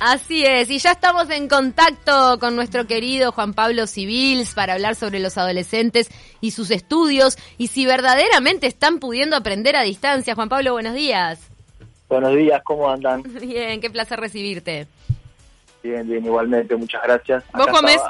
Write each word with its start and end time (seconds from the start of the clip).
Así 0.00 0.44
es, 0.44 0.70
y 0.70 0.78
ya 0.78 0.90
estamos 0.90 1.30
en 1.30 1.48
contacto 1.48 2.38
con 2.40 2.56
nuestro 2.56 2.84
querido 2.84 3.30
Juan 3.30 3.54
Pablo 3.54 3.86
Civils 3.86 4.52
para 4.52 4.72
hablar 4.72 4.96
sobre 4.96 5.20
los 5.20 5.38
adolescentes 5.38 6.10
y 6.40 6.50
sus 6.50 6.72
estudios 6.72 7.38
y 7.58 7.68
si 7.68 7.86
verdaderamente 7.86 8.66
están 8.66 8.98
pudiendo 8.98 9.36
aprender 9.36 9.76
a 9.76 9.82
distancia. 9.82 10.34
Juan 10.34 10.48
Pablo, 10.48 10.72
buenos 10.72 10.94
días. 10.94 11.48
Buenos 12.08 12.34
días, 12.34 12.60
¿cómo 12.64 12.90
andan? 12.90 13.22
Bien, 13.40 13.80
qué 13.80 13.88
placer 13.88 14.18
recibirte. 14.18 14.88
Bien, 15.80 16.08
bien, 16.08 16.24
igualmente, 16.24 16.74
muchas 16.74 17.00
gracias. 17.04 17.44
¿Vos 17.52 17.68
comés, 17.68 18.00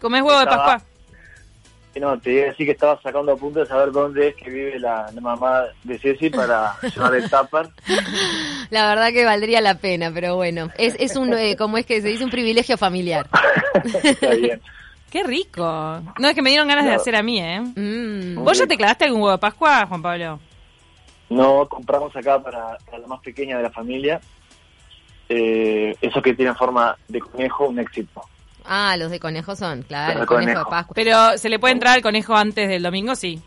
comés 0.00 0.22
huevo 0.22 0.38
de 0.38 0.46
Pascua? 0.46 0.82
No, 2.00 2.18
te 2.18 2.32
iba 2.32 2.42
a 2.42 2.46
decir 2.46 2.66
que 2.66 2.72
estaba 2.72 3.00
sacando 3.00 3.32
a 3.32 3.36
punto 3.36 3.60
de 3.60 3.66
saber 3.66 3.92
dónde 3.92 4.28
es 4.28 4.34
que 4.34 4.50
vive 4.50 4.78
la, 4.78 5.10
mamá 5.20 5.64
de 5.84 5.98
Ceci 5.98 6.28
para 6.28 6.76
llevar 6.94 7.14
el 7.14 7.30
tupper. 7.30 7.68
La 8.70 8.88
verdad 8.88 9.12
que 9.12 9.24
valdría 9.24 9.60
la 9.60 9.76
pena, 9.76 10.10
pero 10.12 10.36
bueno, 10.36 10.70
es, 10.76 10.96
es 10.98 11.16
un, 11.16 11.32
eh, 11.34 11.56
como 11.56 11.78
es 11.78 11.86
que 11.86 12.02
se 12.02 12.08
dice, 12.08 12.24
un 12.24 12.30
privilegio 12.30 12.76
familiar. 12.76 13.28
Está 14.02 14.30
bien. 14.30 14.60
Qué 15.14 15.22
rico. 15.22 15.62
No, 16.18 16.28
es 16.28 16.34
que 16.34 16.42
me 16.42 16.50
dieron 16.50 16.66
ganas 16.66 16.86
de 16.86 16.94
hacer 16.94 17.14
a 17.14 17.22
mí, 17.22 17.40
¿eh? 17.40 17.60
Mm. 17.60 18.42
¿Vos 18.42 18.58
ya 18.58 18.66
te 18.66 18.76
clavaste 18.76 19.04
algún 19.04 19.20
huevo 19.20 19.30
de 19.30 19.38
Pascua, 19.38 19.86
Juan 19.86 20.02
Pablo? 20.02 20.40
No, 21.30 21.68
compramos 21.68 22.14
acá 22.16 22.42
para, 22.42 22.76
la 22.90 23.06
más 23.06 23.20
pequeña 23.20 23.56
de 23.56 23.62
la 23.62 23.70
familia. 23.70 24.20
Eh, 25.28 25.94
eso 26.00 26.20
que 26.20 26.34
tiene 26.34 26.52
forma 26.54 26.96
de 27.06 27.20
conejo, 27.20 27.68
un 27.68 27.78
éxito. 27.78 28.22
Ah, 28.64 28.96
los 28.96 29.10
de 29.10 29.20
conejo 29.20 29.54
son, 29.56 29.82
claro, 29.82 30.20
el 30.20 30.26
conejo. 30.26 30.60
de 30.60 30.64
Pascua. 30.64 30.94
Pero 30.94 31.36
¿se 31.36 31.48
le 31.48 31.58
puede 31.58 31.74
entrar 31.74 31.94
al 31.94 32.02
conejo 32.02 32.34
antes 32.34 32.68
del 32.68 32.82
domingo? 32.82 33.14
Sí. 33.14 33.40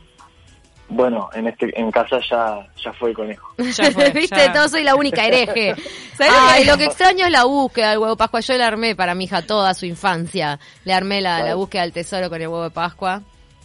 Bueno, 0.89 1.29
en 1.33 1.47
este 1.47 1.77
en 1.77 1.91
casa 1.91 2.19
ya 2.29 2.65
ya 2.81 2.93
fue 2.93 3.09
el 3.09 3.15
conejo. 3.15 3.53
Ya 3.57 3.91
fue, 3.91 4.11
Viste, 4.11 4.49
todo 4.53 4.69
soy 4.69 4.83
la 4.83 4.95
única 4.95 5.25
hereje. 5.25 5.75
Ay, 6.19 6.65
lo 6.65 6.77
que 6.77 6.85
extraño 6.85 7.25
es 7.25 7.31
la 7.31 7.43
búsqueda 7.45 7.89
del 7.89 7.99
huevo 7.99 8.11
de 8.11 8.17
Pascua. 8.17 8.39
Yo 8.39 8.53
le 8.57 8.63
armé 8.63 8.95
para 8.95 9.15
mi 9.15 9.25
hija 9.25 9.41
toda 9.41 9.73
su 9.73 9.85
infancia. 9.85 10.59
Le 10.85 10.93
armé 10.93 11.21
la, 11.21 11.43
la 11.43 11.55
búsqueda 11.55 11.81
del 11.81 11.93
tesoro 11.93 12.29
con 12.29 12.41
el 12.41 12.47
huevo 12.47 12.63
de 12.63 12.71
Pascua. 12.71 13.21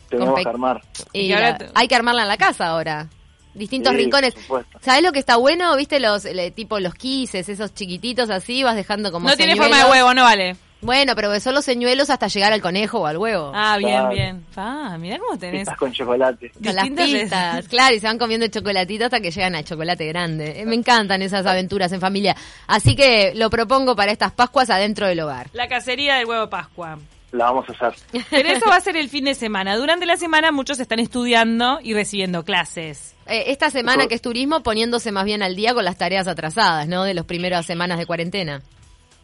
Tenemos 0.09 0.41
que 0.41 0.48
armar. 0.48 0.83
Y, 1.12 1.33
hay 1.33 1.89
que 1.89 1.94
armarla 1.94 2.22
en 2.22 2.28
la 2.28 2.37
casa 2.37 2.66
ahora. 2.66 3.09
Distintos 3.55 3.94
rincones. 3.94 4.34
¿Sabes 4.81 5.03
lo 5.03 5.12
que 5.12 5.19
está 5.19 5.37
bueno? 5.37 5.77
¿Viste 5.77 6.00
los 6.00 6.27
tipo 6.55 6.81
los 6.81 6.94
quises, 6.94 7.48
esos 7.48 7.75
chiquititos 7.75 8.31
así? 8.31 8.62
Vas 8.62 8.77
dejando 8.77 9.12
como 9.12 9.28
No 9.28 9.37
tiene 9.37 9.56
forma 9.56 9.78
de 9.78 9.91
huevo, 9.91 10.14
no 10.14 10.22
vale. 10.22 10.56
Bueno, 10.83 11.14
pero 11.14 11.38
son 11.38 11.55
los 11.55 11.64
señuelos 11.64 12.11
hasta 12.11 12.27
llegar 12.27 12.52
al 12.52 12.61
conejo 12.61 12.98
o 12.98 13.06
al 13.06 13.16
huevo. 13.16 13.52
Ah, 13.55 13.77
bien, 13.78 14.08
bien. 14.11 14.44
Ah, 14.56 14.97
mirá 14.98 15.19
cómo 15.19 15.38
tenés. 15.38 15.62
Estás 15.62 15.78
con 15.78 15.92
chocolate. 15.92 16.50
Con 16.50 16.75
las 16.75 16.91
pistas, 16.91 17.69
claro, 17.69 17.94
y 17.94 18.00
se 18.00 18.06
van 18.08 18.19
comiendo 18.19 18.48
chocolatito 18.48 19.05
hasta 19.05 19.20
que 19.20 19.30
llegan 19.30 19.55
al 19.55 19.64
chocolate 19.64 20.06
grande. 20.08 20.60
Eh, 20.60 20.66
me 20.66 20.75
encantan 20.75 21.22
esas 21.22 21.47
aventuras 21.47 21.92
en 21.92 22.00
familia. 22.00 22.36
Así 22.66 22.97
que 22.97 23.33
lo 23.36 23.48
propongo 23.48 23.94
para 23.94 24.10
estas 24.10 24.33
Pascuas 24.33 24.70
adentro 24.70 25.06
del 25.06 25.20
hogar. 25.20 25.50
La 25.53 25.69
cacería 25.69 26.16
del 26.16 26.27
huevo 26.27 26.50
Pascua. 26.50 26.98
La 27.30 27.47
vamos 27.47 27.64
a 27.69 27.72
hacer. 27.72 27.94
Pero 28.30 28.48
eso 28.48 28.69
va 28.69 28.77
a 28.77 28.80
ser 28.80 28.97
el 28.97 29.08
fin 29.08 29.25
de 29.25 29.34
semana. 29.34 29.77
Durante 29.77 30.05
la 30.05 30.16
semana 30.16 30.50
muchos 30.50 30.80
están 30.80 30.98
estudiando 30.98 31.78
y 31.80 31.94
recibiendo 31.94 32.44
clases. 32.44 33.14
Eh, 33.27 33.44
esta 33.47 33.70
semana 33.70 34.08
que 34.08 34.16
es 34.16 34.22
turismo 34.22 34.64
poniéndose 34.64 35.12
más 35.12 35.25
bien 35.25 35.44
al 35.44 35.55
día 35.55 35.75
con 35.75 35.84
las 35.84 35.97
tareas 35.97 36.27
atrasadas, 36.27 36.88
¿no? 36.88 37.05
De 37.05 37.14
las 37.14 37.25
primeras 37.25 37.64
semanas 37.66 37.98
de 37.98 38.06
cuarentena. 38.06 38.62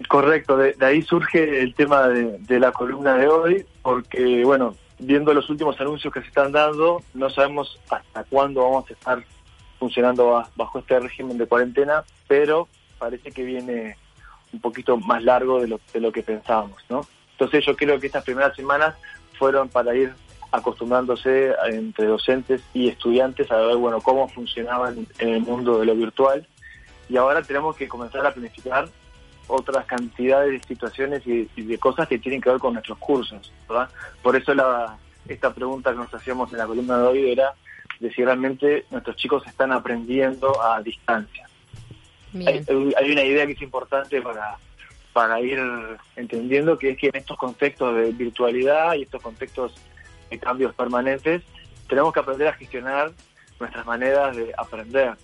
Correcto, 0.07 0.57
de, 0.57 0.77
ahí 0.81 1.03
surge 1.03 1.61
el 1.61 1.75
tema 1.75 2.09
de, 2.09 2.61
la 2.61 2.71
columna 2.71 3.17
de 3.17 3.27
hoy, 3.27 3.67
porque, 3.83 4.45
bueno, 4.45 4.77
viendo 5.01 5.35
los 5.35 5.51
últimos 5.51 5.81
anuncios 5.81 6.13
que 6.13 6.21
se 6.21 6.29
están 6.29 6.53
dando, 6.53 7.03
no 7.15 7.29
sabemos 7.31 7.81
hasta 7.91 8.23
cuándo 8.25 8.63
vamos 8.63 8.89
a 8.89 8.93
estar 8.93 9.25
funcionando 9.79 10.45
bajo 10.55 10.79
este 10.79 11.01
régimen 11.01 11.37
de 11.37 11.47
cuarentena, 11.47 12.05
pero 12.29 12.69
parece 12.99 13.33
que 13.33 13.43
viene 13.43 13.97
un 14.53 14.61
poquito 14.61 14.97
más 14.99 15.23
largo 15.23 15.61
de 15.61 15.69
lo, 15.69 15.81
de 15.93 16.01
lo 16.01 16.13
que 16.13 16.23
pensábamos, 16.23 16.83
¿no? 16.89 17.01
Entonces 17.33 17.65
yo 17.65 17.77
creo 17.77 17.99
que 18.01 18.07
estas 18.07 18.25
primeras 18.25 18.55
semanas 18.57 18.95
fueron 19.39 19.69
para 19.69 19.95
ir 19.95 20.13
acostumbrándose 20.51 21.55
entre 21.67 22.07
docentes 22.07 22.63
y 22.73 22.89
estudiantes 22.89 23.51
a 23.51 23.57
ver, 23.57 23.77
bueno, 23.77 24.01
cómo 24.01 24.29
funcionaban 24.29 25.07
en 25.19 25.29
el 25.29 25.41
mundo 25.41 25.79
de 25.79 25.87
lo 25.87 25.95
virtual 25.95 26.47
y 27.09 27.17
ahora 27.17 27.43
tenemos 27.43 27.77
que 27.77 27.89
comenzar 27.89 28.27
a 28.27 28.33
planificar 28.33 28.89
otras 29.49 29.85
cantidades 29.87 30.53
de 30.53 30.69
situaciones 30.69 31.27
y, 31.27 31.49
de 31.57 31.79
cosas 31.79 32.07
que 32.07 32.19
tienen 32.19 32.41
que 32.41 32.51
ver 32.51 32.59
con 32.59 32.75
nuestros 32.75 32.99
cursos, 32.99 33.53
¿verdad? 33.69 33.89
Por 34.23 34.37
eso 34.37 34.55
la, 34.55 34.97
esta 35.27 35.53
pregunta 35.53 35.91
que 35.91 35.99
nos 35.99 36.15
hacíamos 36.15 36.53
en 36.53 36.59
la 36.59 36.67
columna 36.67 36.99
de 36.99 37.07
hoy 37.07 37.31
era 37.33 37.55
de 37.99 38.13
si 38.13 38.25
realmente 38.25 38.85
nuestros 38.91 39.17
chicos 39.17 39.47
están 39.47 39.73
aprendiendo 39.73 40.63
a 40.63 40.81
distancia. 40.83 41.49
Hay, 42.35 42.65
hay, 42.97 43.13
una 43.13 43.25
idea 43.25 43.47
que 43.47 43.53
es 43.53 43.63
importante 43.63 44.21
para, 44.21 44.59
para 45.13 45.41
ir 45.41 45.59
entendiendo 46.15 46.79
que 46.79 46.91
es 46.91 46.99
que 46.99 47.09
en 47.09 47.17
estos 47.17 47.37
contextos 47.39 47.95
de 47.97 48.13
virtualidad 48.13 48.95
y 48.95 49.03
estos 49.03 49.23
contextos 49.23 49.75
de 50.31 50.39
cambios 50.39 50.75
permanentes, 50.75 51.43
tenemos 51.89 52.13
que 52.13 52.21
aprender 52.21 52.49
a 52.49 52.53
gestionar 52.53 53.13
nuestras 53.59 53.87
maneras 53.87 54.37
de 54.37 54.53
aprender. 54.57 55.15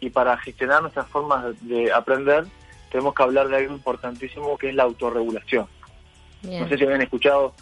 Y 0.00 0.10
para 0.10 0.36
gestionar 0.38 0.82
nuestras 0.82 1.08
formas 1.08 1.44
de 1.60 1.92
aprender, 1.92 2.44
tenemos 2.90 3.14
que 3.14 3.22
hablar 3.22 3.48
de 3.48 3.56
algo 3.56 3.74
importantísimo 3.74 4.56
que 4.58 4.70
es 4.70 4.74
la 4.74 4.84
autorregulación. 4.84 5.66
No 6.42 6.68
sé 6.68 6.78
si 6.78 6.84
habían 6.84 7.02
escuchado 7.02 7.54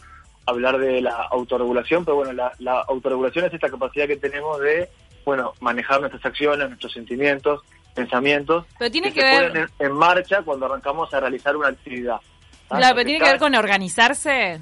hablar 0.46 0.78
de 0.78 1.00
la 1.00 1.22
autorregulación, 1.30 2.04
pero 2.04 2.16
bueno, 2.16 2.32
la, 2.58 2.80
autorregulación 2.88 3.46
es 3.46 3.54
esta 3.54 3.68
capacidad 3.68 4.06
que 4.06 4.16
tenemos 4.16 4.60
de, 4.60 4.88
bueno, 5.24 5.52
manejar 5.60 6.00
nuestras 6.00 6.24
acciones, 6.24 6.68
nuestros 6.68 6.92
sentimientos, 6.92 7.62
pensamientos, 7.94 8.66
pero 8.78 8.90
tiene 8.90 9.12
que, 9.12 9.22
ver... 9.22 9.48
ponen 9.48 9.68
en, 9.78 9.92
marcha 9.92 10.42
cuando 10.42 10.66
arrancamos 10.66 11.12
a 11.12 11.20
realizar 11.20 11.56
una 11.56 11.68
actividad. 11.68 12.20
Claro, 12.68 12.94
pero 12.94 13.06
tiene 13.06 13.24
que 13.24 13.30
ver 13.30 13.38
con 13.38 13.54
organizarse. 13.54 14.60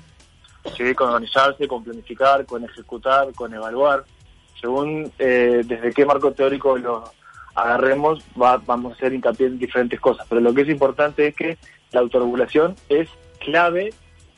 Sí, 0.77 0.95
con 0.95 1.11
organizarse, 1.11 1.69
con 1.69 1.85
planificar, 1.85 2.47
con 2.47 2.65
ejecutar, 2.65 3.33
con 3.35 3.53
evaluar. 3.53 4.05
Según 4.61 5.13
eh, 5.19 5.63
desde 5.65 5.93
qué 5.93 6.07
marco 6.07 6.33
teórico 6.33 6.79
lo, 6.79 7.05
agarremos, 7.54 8.25
vamos 8.34 8.92
a 8.92 8.94
hacer 8.94 9.12
hincapié 9.12 9.47
en 9.47 9.59
diferentes 9.59 10.00
cosas. 10.00 10.26
Pero 10.28 10.41
lo 10.41 10.54
que 10.54 10.62
es 10.62 10.69
importante 10.69 11.28
es 11.28 11.37
que 11.37 11.59
la 11.92 12.00
autorregulación 12.00 12.75
es 12.88 13.09
clave 13.38 13.92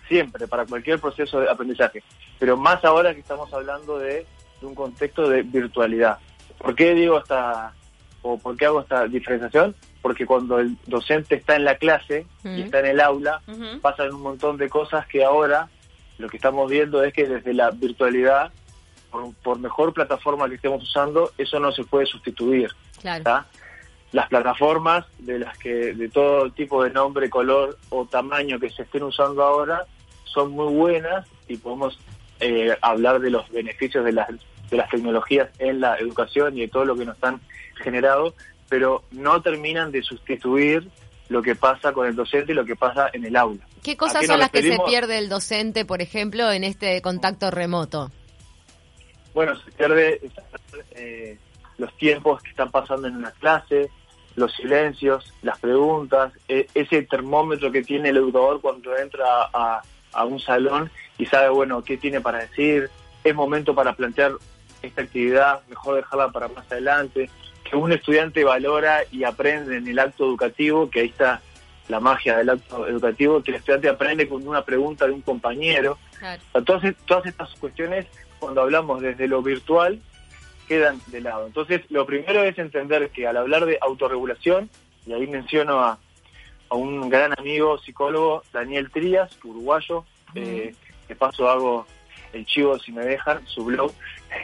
siempre 0.09 0.47
para 0.47 0.67
cualquier 0.67 1.01
proceso 1.01 1.41
de 1.41 1.51
aprendizaje. 1.51 2.03
Pero 2.39 2.57
más 2.57 2.85
ahora 2.85 3.15
que 3.15 3.21
estamos 3.21 3.53
hablando 3.53 3.99
de, 3.99 4.27
un 4.63 4.75
contexto 4.75 5.29
de 5.29 5.43
virtualidad. 5.43 6.19
¿Por 6.59 6.75
qué 6.75 6.95
digo 6.95 7.19
esta, 7.19 7.75
o 8.23 8.39
por 8.39 8.57
qué 8.57 8.67
hago 8.67 8.81
esta 8.81 9.07
diferenciación? 9.07 9.75
Porque 10.03 10.27
cuando 10.27 10.59
el 10.59 10.77
docente 10.87 11.37
está 11.37 11.57
en 11.57 11.65
la 11.65 11.77
clase 11.77 12.27
y 12.43 12.63
está 12.63 12.81
en 12.81 12.87
el 12.87 13.01
aula, 13.01 13.43
pasan 13.83 14.15
un 14.15 14.23
montón 14.23 14.57
de 14.57 14.69
cosas 14.69 15.07
que 15.07 15.25
ahora 15.25 15.69
lo 16.19 16.29
que 16.29 16.37
estamos 16.37 16.71
viendo 16.71 17.05
es 17.05 17.13
que 17.13 17.27
desde 17.27 17.53
la 17.53 17.71
virtualidad 17.71 18.51
por, 19.43 19.59
mejor 19.59 19.93
plataforma 19.93 20.49
que 20.49 20.57
estemos 20.57 20.83
usando, 20.83 21.33
eso 21.39 21.59
no 21.61 21.73
se 21.73 21.85
puede 21.85 22.07
sustituir. 22.07 22.71
Las 24.13 24.29
plataformas 24.29 25.05
de 25.19 25.41
las 25.41 25.59
que 25.59 25.95
de 25.95 26.09
todo 26.09 26.51
tipo 26.51 26.83
de 26.83 26.91
nombre, 26.91 27.29
color 27.29 27.77
o 27.91 28.07
tamaño 28.07 28.59
que 28.59 28.71
se 28.71 28.83
estén 28.83 29.03
usando 29.03 29.43
ahora 29.43 29.85
son 30.25 30.53
muy 30.53 30.73
buenas 30.73 31.27
y 31.49 31.57
podemos 31.57 31.99
eh, 32.41 32.77
hablar 32.81 33.21
de 33.21 33.31
los 33.31 33.51
beneficios 33.51 34.05
de 34.05 34.13
las, 34.13 34.29
de 34.29 34.77
las 34.77 34.89
tecnologías 34.89 35.49
en 35.59 35.81
la 35.81 35.97
educación 35.97 36.57
y 36.57 36.61
de 36.63 36.69
todo 36.69 36.85
lo 36.85 36.97
que 36.97 37.05
nos 37.05 37.23
han 37.23 37.41
generado, 37.83 38.35
pero 38.69 39.03
no 39.11 39.43
terminan 39.43 39.93
de 39.93 40.03
sustituir 40.03 40.89
lo 41.29 41.43
que 41.43 41.57
pasa 41.57 41.93
con 41.93 42.07
el 42.07 42.15
docente 42.15 42.53
y 42.53 42.55
lo 42.55 42.65
que 42.65 42.77
pasa 42.77 43.11
en 43.13 43.25
el 43.25 43.37
aula. 43.37 43.67
¿Qué 43.83 43.97
cosas 43.97 44.27
son 44.27 44.39
las 44.39 44.51
que 44.51 44.63
se 44.63 44.79
pierde 44.87 45.19
el 45.19 45.29
docente, 45.29 45.85
por 45.85 46.01
ejemplo, 46.01 46.51
en 46.53 46.65
este 46.65 47.03
contacto 47.03 47.51
remoto? 47.51 48.11
bueno, 49.37 49.55
se 49.55 49.71
pierde 49.73 50.19
eh, 50.93 51.37
los 51.79 51.93
tiempos 51.97 52.43
que 52.43 52.51
están 52.51 52.71
pasando 52.71 53.09
en 53.09 53.17
una 53.17 53.31
clase, 53.33 53.91
los 54.35 54.53
silencios, 54.53 55.33
las 55.43 55.59
preguntas, 55.59 56.33
e, 56.49 56.69
ese 56.75 57.03
termómetro 57.03 57.73
que 57.73 57.83
tiene 57.83 58.11
el 58.11 58.19
educador 58.19 58.61
cuando 58.61 58.97
entra 58.97 59.49
a, 59.53 59.83
un 60.25 60.41
salón 60.41 60.91
y 61.19 61.27
sabe, 61.27 61.51
bueno, 61.51 61.83
qué 61.83 61.99
tiene 61.99 62.23
para 62.23 62.39
decir, 62.39 62.89
es 63.23 63.35
momento 63.35 63.75
para 63.75 63.93
plantear 63.93 64.33
esta 64.81 65.03
actividad, 65.03 65.61
mejor 65.69 65.97
dejarla 65.97 66.31
para 66.31 66.49
más 66.49 66.65
adelante, 66.73 67.29
que 67.63 67.77
un 67.77 67.93
estudiante 67.93 68.43
valora 68.43 69.01
y 69.11 69.25
aprende 69.25 69.77
en 69.77 69.87
el 69.87 69.99
acto 69.99 70.25
educativo, 70.25 70.89
que 70.89 71.01
ahí 71.01 71.09
está 71.09 71.43
la 71.89 72.01
magia 72.01 72.39
del 72.39 72.49
acto 72.49 72.87
educativo, 72.89 73.43
que 73.43 73.51
el 73.51 73.57
estudiante 73.59 73.91
aprende 73.91 74.27
con 74.27 74.47
una 74.47 74.65
pregunta 74.65 75.07
de 75.07 75.13
un 75.13 75.21
compañero. 75.21 75.99
Entonces, 76.55 76.95
todas 77.05 77.27
estas 77.27 77.51
cuestiones 77.57 78.07
cuando 78.39 78.63
hablamos 78.63 79.03
desde 79.03 79.29
lo 79.29 79.43
virtual 79.43 80.01
quedan 80.67 81.01
de 81.07 81.21
lado. 81.21 81.47
Entonces, 81.47 81.83
lo 81.91 82.07
primero 82.07 82.43
es 82.43 82.59
entender 82.59 83.11
que 83.11 83.27
al 83.27 83.37
hablar 83.37 83.67
de 83.67 83.79
autorregulación, 83.81 84.71
y 85.07 85.13
ahí 85.13 85.27
menciono 85.27 85.81
a, 85.81 85.99
un 86.71 87.09
gran 87.09 87.33
amigo 87.39 87.79
psicólogo, 87.79 88.43
Daniel 88.53 88.91
Trías, 88.91 89.39
uruguayo, 89.45 90.05
eh, 90.35 90.75
que 91.07 91.15
paso 91.15 91.49
hago 91.49 91.87
el 92.33 92.45
chivo 92.45 92.79
si 92.79 92.91
me 92.91 93.05
dejan, 93.05 93.47
su 93.47 93.65
blog, 93.65 93.93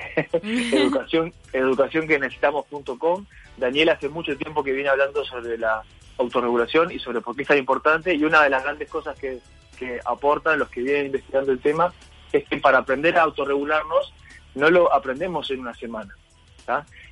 educación, 0.33 1.33
educación 1.53 2.07
que 2.07 2.19
necesitamos.com. 2.19 3.27
Daniel 3.57 3.91
hace 3.91 4.09
mucho 4.09 4.37
tiempo 4.37 4.63
que 4.63 4.73
viene 4.73 4.89
hablando 4.89 5.25
sobre 5.25 5.59
la 5.59 5.83
autorregulación 6.19 6.93
y 6.93 6.99
sobre 6.99 7.21
por 7.21 7.35
qué 7.35 7.43
es 7.43 7.49
tan 7.49 7.59
importante. 7.59 8.15
Y 8.15 8.25
una 8.25 8.43
de 8.43 8.51
las 8.51 8.63
grandes 8.63 8.89
cosas 8.89 9.19
que, 9.19 9.41
que 9.79 10.01
aportan 10.05 10.59
los 10.59 10.69
que 10.69 10.83
vienen 10.83 11.07
investigando 11.07 11.53
el 11.53 11.59
tema 11.59 11.93
es 12.33 12.45
que 12.49 12.57
para 12.59 12.79
aprender 12.79 13.19
a 13.19 13.23
autorregularnos 13.23 14.15
no 14.55 14.71
lo 14.71 14.93
aprendemos 14.93 15.51
en 15.51 15.61
una 15.61 15.75
semana. 15.75 16.15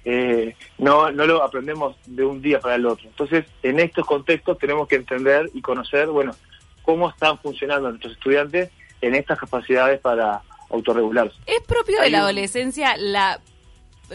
Eh, 0.04 0.54
no, 0.78 1.10
no 1.10 1.26
lo 1.26 1.42
aprendemos 1.42 1.96
de 2.06 2.24
un 2.24 2.40
día 2.40 2.60
para 2.60 2.76
el 2.76 2.86
otro. 2.86 3.08
Entonces, 3.08 3.44
en 3.62 3.80
estos 3.80 4.06
contextos 4.06 4.58
tenemos 4.58 4.88
que 4.88 4.96
entender 4.96 5.50
y 5.52 5.60
conocer, 5.60 6.08
bueno, 6.08 6.34
cómo 6.82 7.10
están 7.10 7.38
funcionando 7.38 7.88
nuestros 7.88 8.14
estudiantes 8.14 8.70
en 9.00 9.14
estas 9.14 9.38
capacidades 9.38 10.00
para 10.00 10.42
autorregularse. 10.70 11.36
¿Es 11.46 11.60
propio 11.66 12.00
de 12.00 12.10
la 12.10 12.20
adolescencia 12.20 12.96
la 12.96 13.40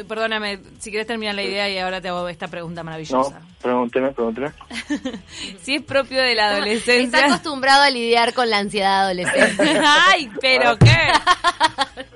perdóname, 0.03 0.59
si 0.79 0.89
quieres 0.89 1.07
terminar 1.07 1.35
la 1.35 1.43
idea 1.43 1.69
y 1.69 1.77
ahora 1.77 2.01
te 2.01 2.09
hago 2.09 2.27
esta 2.27 2.47
pregunta 2.47 2.83
maravillosa. 2.83 3.39
No, 3.39 3.45
pregúnteme, 3.61 4.11
pregúnteme. 4.11 4.51
si 5.61 5.75
es 5.75 5.81
propio 5.81 6.21
de 6.21 6.35
la 6.35 6.49
adolescencia. 6.49 7.19
Está 7.19 7.25
acostumbrado 7.27 7.83
a 7.83 7.89
lidiar 7.89 8.33
con 8.33 8.49
la 8.49 8.57
ansiedad 8.57 9.03
adolescente. 9.03 9.79
Ay, 9.85 10.29
pero 10.41 10.77
qué. 10.77 10.97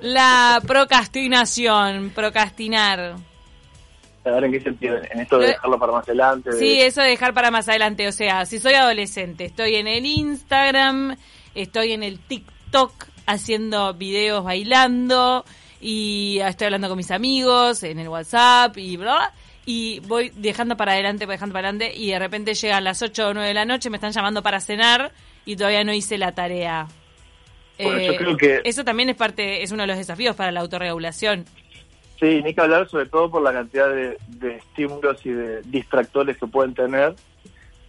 La 0.02 0.60
procrastinación, 0.66 2.10
procrastinar. 2.14 3.16
A 4.22 4.30
ver 4.30 4.44
en 4.44 4.52
qué 4.52 4.60
sentido, 4.60 4.96
en 5.10 5.20
esto 5.20 5.38
de 5.38 5.48
dejarlo 5.48 5.78
para 5.78 5.92
más 5.92 6.06
adelante. 6.06 6.52
Sí, 6.52 6.78
eso 6.78 7.00
de 7.00 7.08
dejar 7.08 7.32
para 7.32 7.50
más 7.50 7.68
adelante. 7.68 8.06
O 8.06 8.12
sea, 8.12 8.44
si 8.44 8.58
soy 8.58 8.74
adolescente, 8.74 9.46
estoy 9.46 9.76
en 9.76 9.86
el 9.86 10.04
Instagram, 10.04 11.16
estoy 11.54 11.92
en 11.92 12.02
el 12.02 12.18
TikTok 12.18 12.92
haciendo 13.26 13.94
videos 13.94 14.44
bailando 14.44 15.44
y 15.80 16.38
estoy 16.40 16.66
hablando 16.66 16.88
con 16.88 16.96
mis 16.96 17.10
amigos 17.10 17.82
en 17.82 17.98
el 17.98 18.08
WhatsApp 18.08 18.76
y 18.76 18.96
bla, 18.96 19.32
y 19.64 20.00
voy 20.00 20.30
dejando 20.34 20.76
para 20.76 20.92
adelante, 20.92 21.26
voy 21.26 21.34
dejando 21.34 21.52
para 21.52 21.68
adelante 21.68 21.96
y 21.96 22.10
de 22.10 22.18
repente 22.18 22.54
llegan 22.54 22.84
las 22.84 23.02
8 23.02 23.28
o 23.28 23.34
9 23.34 23.48
de 23.48 23.54
la 23.54 23.64
noche, 23.64 23.90
me 23.90 23.96
están 23.96 24.12
llamando 24.12 24.42
para 24.42 24.60
cenar 24.60 25.12
y 25.44 25.56
todavía 25.56 25.84
no 25.84 25.92
hice 25.92 26.18
la 26.18 26.32
tarea. 26.32 26.86
yo 27.78 28.16
creo 28.16 28.36
que... 28.36 28.60
Eso 28.64 28.84
también 28.84 29.08
es 29.08 29.16
parte, 29.16 29.62
es 29.62 29.72
uno 29.72 29.82
de 29.82 29.88
los 29.88 29.98
desafíos 29.98 30.36
para 30.36 30.52
la 30.52 30.60
autorregulación. 30.60 31.44
Sí, 32.18 32.42
ni 32.42 32.54
que 32.54 32.60
hablar 32.60 32.86
sobre 32.88 33.06
todo 33.06 33.30
por 33.30 33.42
la 33.42 33.52
cantidad 33.52 33.88
de, 33.88 34.18
de 34.28 34.56
estímulos 34.56 35.24
y 35.24 35.30
de 35.30 35.62
distractores 35.62 36.36
que 36.36 36.46
pueden 36.46 36.74
tener 36.74 37.14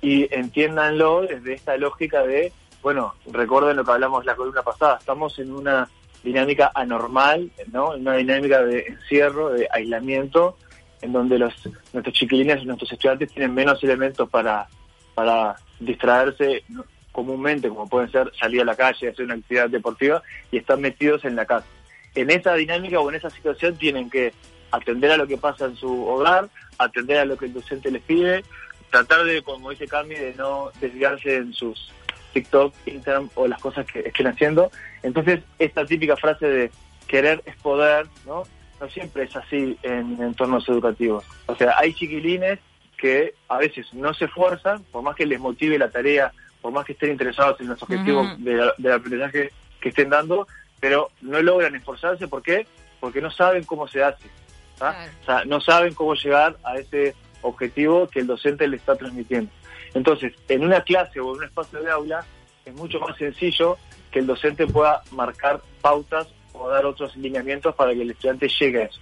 y 0.01 0.33
entiéndanlo 0.33 1.21
desde 1.21 1.53
esta 1.53 1.77
lógica 1.77 2.23
de, 2.23 2.51
bueno, 2.81 3.13
recuerden 3.31 3.77
lo 3.77 3.83
que 3.83 3.91
hablamos 3.91 4.25
la 4.25 4.35
columna 4.35 4.63
pasada, 4.63 4.97
estamos 4.99 5.37
en 5.39 5.53
una 5.53 5.87
dinámica 6.23 6.71
anormal, 6.73 7.51
¿no? 7.71 7.91
Una 7.91 8.15
dinámica 8.15 8.61
de 8.63 8.81
encierro, 8.81 9.49
de 9.49 9.67
aislamiento, 9.71 10.57
en 11.01 11.13
donde 11.13 11.39
los 11.39 11.53
nuestros 11.93 12.15
chiquilines 12.15 12.63
nuestros 12.65 12.91
estudiantes 12.91 13.31
tienen 13.31 13.53
menos 13.53 13.83
elementos 13.83 14.29
para, 14.29 14.67
para 15.15 15.55
distraerse 15.79 16.63
comúnmente, 17.11 17.69
como 17.69 17.89
pueden 17.89 18.11
ser 18.11 18.31
salir 18.39 18.61
a 18.61 18.65
la 18.65 18.75
calle, 18.75 19.09
hacer 19.09 19.25
una 19.25 19.35
actividad 19.35 19.69
deportiva, 19.69 20.21
y 20.51 20.57
están 20.57 20.81
metidos 20.81 21.25
en 21.25 21.35
la 21.35 21.45
casa. 21.45 21.67
En 22.15 22.29
esa 22.29 22.53
dinámica 22.55 22.99
o 22.99 23.09
en 23.09 23.15
esa 23.15 23.29
situación 23.29 23.75
tienen 23.77 24.09
que 24.09 24.33
atender 24.71 25.11
a 25.11 25.17
lo 25.17 25.27
que 25.27 25.37
pasa 25.37 25.65
en 25.65 25.75
su 25.75 26.07
hogar, 26.07 26.49
atender 26.77 27.17
a 27.17 27.25
lo 27.25 27.37
que 27.37 27.45
el 27.45 27.53
docente 27.53 27.91
les 27.91 28.01
pide, 28.03 28.43
tratar 28.89 29.23
de, 29.23 29.41
como 29.41 29.71
dice 29.71 29.87
Cami, 29.87 30.15
de 30.15 30.33
no 30.35 30.71
desviarse 30.79 31.37
en 31.37 31.53
sus 31.53 31.91
TikTok, 32.33 32.73
Instagram 32.85 33.29
o 33.35 33.47
las 33.47 33.59
cosas 33.59 33.85
que 33.85 33.99
estén 33.99 34.27
haciendo. 34.27 34.71
Entonces, 35.03 35.41
esta 35.59 35.85
típica 35.85 36.15
frase 36.15 36.47
de 36.47 36.71
querer 37.07 37.41
es 37.45 37.55
poder, 37.57 38.07
¿no? 38.25 38.43
No 38.79 38.89
siempre 38.89 39.23
es 39.23 39.35
así 39.35 39.77
en 39.83 40.21
entornos 40.21 40.67
educativos. 40.67 41.23
O 41.45 41.55
sea, 41.55 41.75
hay 41.77 41.93
chiquilines 41.93 42.59
que 42.97 43.33
a 43.47 43.57
veces 43.57 43.93
no 43.93 44.13
se 44.13 44.25
esfuerzan, 44.25 44.83
por 44.91 45.03
más 45.03 45.15
que 45.15 45.25
les 45.25 45.39
motive 45.39 45.77
la 45.77 45.89
tarea, 45.89 46.31
por 46.61 46.71
más 46.71 46.85
que 46.85 46.93
estén 46.93 47.11
interesados 47.11 47.59
en 47.59 47.67
los 47.67 47.81
objetivos 47.81 48.27
del 48.37 48.91
aprendizaje 48.91 49.51
que 49.79 49.89
estén 49.89 50.09
dando, 50.09 50.47
pero 50.79 51.09
no 51.21 51.41
logran 51.41 51.75
esforzarse. 51.75 52.27
¿Por 52.27 52.41
qué? 52.43 52.67
Porque 52.99 53.21
no 53.21 53.31
saben 53.31 53.63
cómo 53.63 53.87
se 53.87 54.03
hace. 54.03 54.27
O 54.75 55.25
sea, 55.25 55.45
no 55.45 55.61
saben 55.61 55.93
cómo 55.93 56.15
llegar 56.15 56.57
a 56.63 56.77
ese 56.77 57.15
objetivo 57.41 58.07
que 58.07 58.19
el 58.19 58.27
docente 58.27 58.67
le 58.67 58.77
está 58.77 58.95
transmitiendo. 58.95 59.51
Entonces, 59.93 60.33
en 60.47 60.63
una 60.63 60.81
clase 60.81 61.19
o 61.19 61.31
en 61.31 61.39
un 61.39 61.43
espacio 61.43 61.81
de 61.81 61.91
aula 61.91 62.25
es 62.65 62.73
mucho 62.73 62.99
más 62.99 63.17
sencillo 63.17 63.77
que 64.11 64.19
el 64.19 64.27
docente 64.27 64.67
pueda 64.67 65.01
marcar 65.11 65.61
pautas 65.81 66.27
o 66.53 66.69
dar 66.69 66.85
otros 66.85 67.15
lineamientos 67.15 67.75
para 67.75 67.93
que 67.93 68.01
el 68.01 68.11
estudiante 68.11 68.47
llegue 68.47 68.83
a 68.83 68.85
eso. 68.85 68.99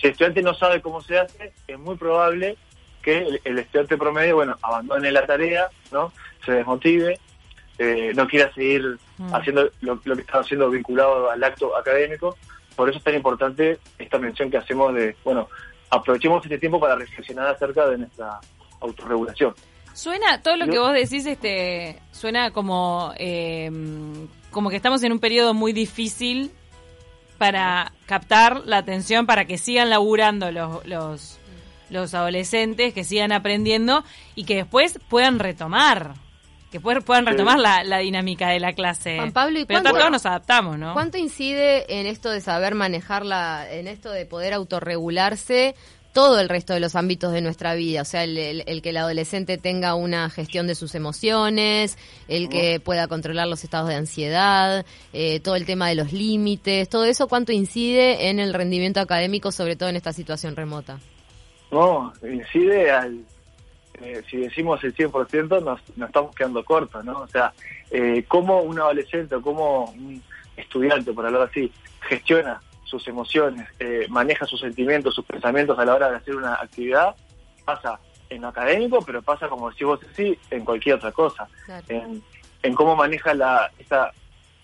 Si 0.00 0.06
el 0.06 0.12
estudiante 0.12 0.42
no 0.42 0.54
sabe 0.54 0.80
cómo 0.80 1.00
se 1.02 1.18
hace, 1.18 1.52
es 1.66 1.78
muy 1.78 1.96
probable 1.96 2.56
que 3.02 3.40
el, 3.44 3.58
estudiante 3.58 3.96
promedio, 3.96 4.36
bueno, 4.36 4.56
abandone 4.62 5.10
la 5.10 5.26
tarea, 5.26 5.68
¿no? 5.90 6.12
Se 6.44 6.52
desmotive, 6.52 7.18
eh, 7.78 8.12
no 8.14 8.26
quiera 8.28 8.52
seguir 8.54 8.98
mm. 9.18 9.34
haciendo 9.34 9.70
lo, 9.80 10.00
lo, 10.04 10.14
que 10.14 10.22
está 10.22 10.38
haciendo 10.38 10.70
vinculado 10.70 11.30
al 11.30 11.42
acto 11.42 11.76
académico. 11.76 12.36
Por 12.76 12.88
eso 12.88 12.98
es 12.98 13.04
tan 13.04 13.14
importante 13.14 13.78
esta 13.98 14.18
mención 14.18 14.50
que 14.50 14.56
hacemos 14.56 14.94
de, 14.94 15.16
bueno, 15.24 15.48
aprovechemos 15.92 16.42
este 16.42 16.58
tiempo 16.58 16.80
para 16.80 16.96
reflexionar 16.96 17.48
acerca 17.48 17.86
de 17.86 17.98
nuestra 17.98 18.40
autorregulación. 18.80 19.54
Suena, 19.92 20.40
todo 20.40 20.56
lo 20.56 20.66
que 20.66 20.78
vos 20.78 20.94
decís, 20.94 21.26
este, 21.26 21.98
suena 22.12 22.50
como, 22.50 23.12
em, 23.18 24.26
como 24.50 24.70
que 24.70 24.76
estamos 24.76 25.02
en 25.02 25.12
un 25.12 25.18
periodo 25.18 25.52
muy 25.52 25.74
difícil 25.74 26.50
para 27.36 27.92
captar 28.06 28.62
la 28.64 28.78
atención, 28.78 29.26
para 29.26 29.44
que 29.44 29.58
sigan 29.58 29.90
laburando 29.90 30.50
los, 30.50 30.86
los, 30.86 31.38
los 31.90 32.14
adolescentes, 32.14 32.94
que 32.94 33.04
sigan 33.04 33.30
aprendiendo 33.30 34.02
y 34.34 34.44
que 34.44 34.56
después 34.56 34.98
puedan 35.10 35.38
retomar 35.38 36.14
que 36.72 36.80
puedan 36.80 37.26
retomar 37.26 37.58
la, 37.58 37.84
la, 37.84 37.98
dinámica 37.98 38.48
de 38.48 38.58
la 38.58 38.72
clase. 38.72 39.16
Juan 39.16 39.32
Pablo, 39.32 39.60
¿y 39.60 39.66
Pero 39.66 39.82
todos 39.82 40.10
nos 40.10 40.26
adaptamos, 40.26 40.78
¿no? 40.78 40.94
¿Cuánto 40.94 41.18
incide 41.18 42.00
en 42.00 42.06
esto 42.06 42.30
de 42.30 42.40
saber 42.40 42.74
manejarla, 42.74 43.70
en 43.70 43.86
esto 43.86 44.10
de 44.10 44.24
poder 44.24 44.54
autorregularse 44.54 45.74
todo 46.12 46.40
el 46.40 46.48
resto 46.48 46.74
de 46.74 46.80
los 46.80 46.94
ámbitos 46.94 47.32
de 47.32 47.40
nuestra 47.40 47.74
vida, 47.74 48.02
o 48.02 48.04
sea, 48.04 48.24
el, 48.24 48.82
que 48.82 48.90
el 48.90 48.96
adolescente 48.96 49.56
tenga 49.56 49.94
una 49.94 50.28
gestión 50.28 50.66
de 50.66 50.74
sus 50.74 50.94
emociones, 50.94 51.96
el 52.28 52.48
que 52.48 52.80
pueda 52.80 53.08
controlar 53.08 53.48
los 53.48 53.64
estados 53.64 53.88
de 53.88 53.94
ansiedad, 53.94 54.84
eh, 55.14 55.40
todo 55.40 55.56
el 55.56 55.64
tema 55.64 55.88
de 55.88 55.94
los 55.94 56.12
límites, 56.12 56.88
todo 56.90 57.04
eso, 57.04 57.28
¿cuánto 57.28 57.52
incide 57.52 58.28
en 58.28 58.40
el 58.40 58.52
rendimiento 58.52 59.00
académico, 59.00 59.52
sobre 59.52 59.74
todo 59.74 59.88
en 59.88 59.96
esta 59.96 60.12
situación 60.12 60.54
remota? 60.54 60.98
No, 61.70 62.12
incide 62.22 62.90
al, 62.90 63.24
eh, 64.02 64.22
si 64.28 64.38
decimos 64.38 64.82
el 64.84 64.94
100%, 64.94 65.62
nos, 65.62 65.80
nos 65.96 66.08
estamos 66.08 66.34
quedando 66.34 66.64
cortos, 66.64 67.04
¿no? 67.04 67.20
O 67.20 67.28
sea, 67.28 67.52
eh, 67.90 68.24
cómo 68.28 68.62
un 68.62 68.78
adolescente 68.78 69.34
o 69.34 69.42
cómo 69.42 69.86
un 69.86 70.22
estudiante, 70.56 71.12
por 71.12 71.26
hablar 71.26 71.42
así, 71.42 71.72
gestiona 72.00 72.60
sus 72.84 73.06
emociones, 73.08 73.66
eh, 73.78 74.06
maneja 74.10 74.44
sus 74.44 74.60
sentimientos, 74.60 75.14
sus 75.14 75.24
pensamientos 75.24 75.78
a 75.78 75.84
la 75.84 75.94
hora 75.94 76.10
de 76.10 76.16
hacer 76.16 76.36
una 76.36 76.54
actividad, 76.54 77.14
pasa 77.64 77.98
en 78.28 78.42
lo 78.42 78.48
académico, 78.48 79.00
pero 79.04 79.22
pasa, 79.22 79.48
como 79.48 79.70
decís 79.70 79.86
vos, 79.86 80.00
sí, 80.14 80.38
en 80.50 80.64
cualquier 80.64 80.96
otra 80.96 81.12
cosa. 81.12 81.48
En, 81.88 82.74
cómo 82.74 82.94
maneja 82.94 83.34
la, 83.34 83.70
esa 83.78 84.12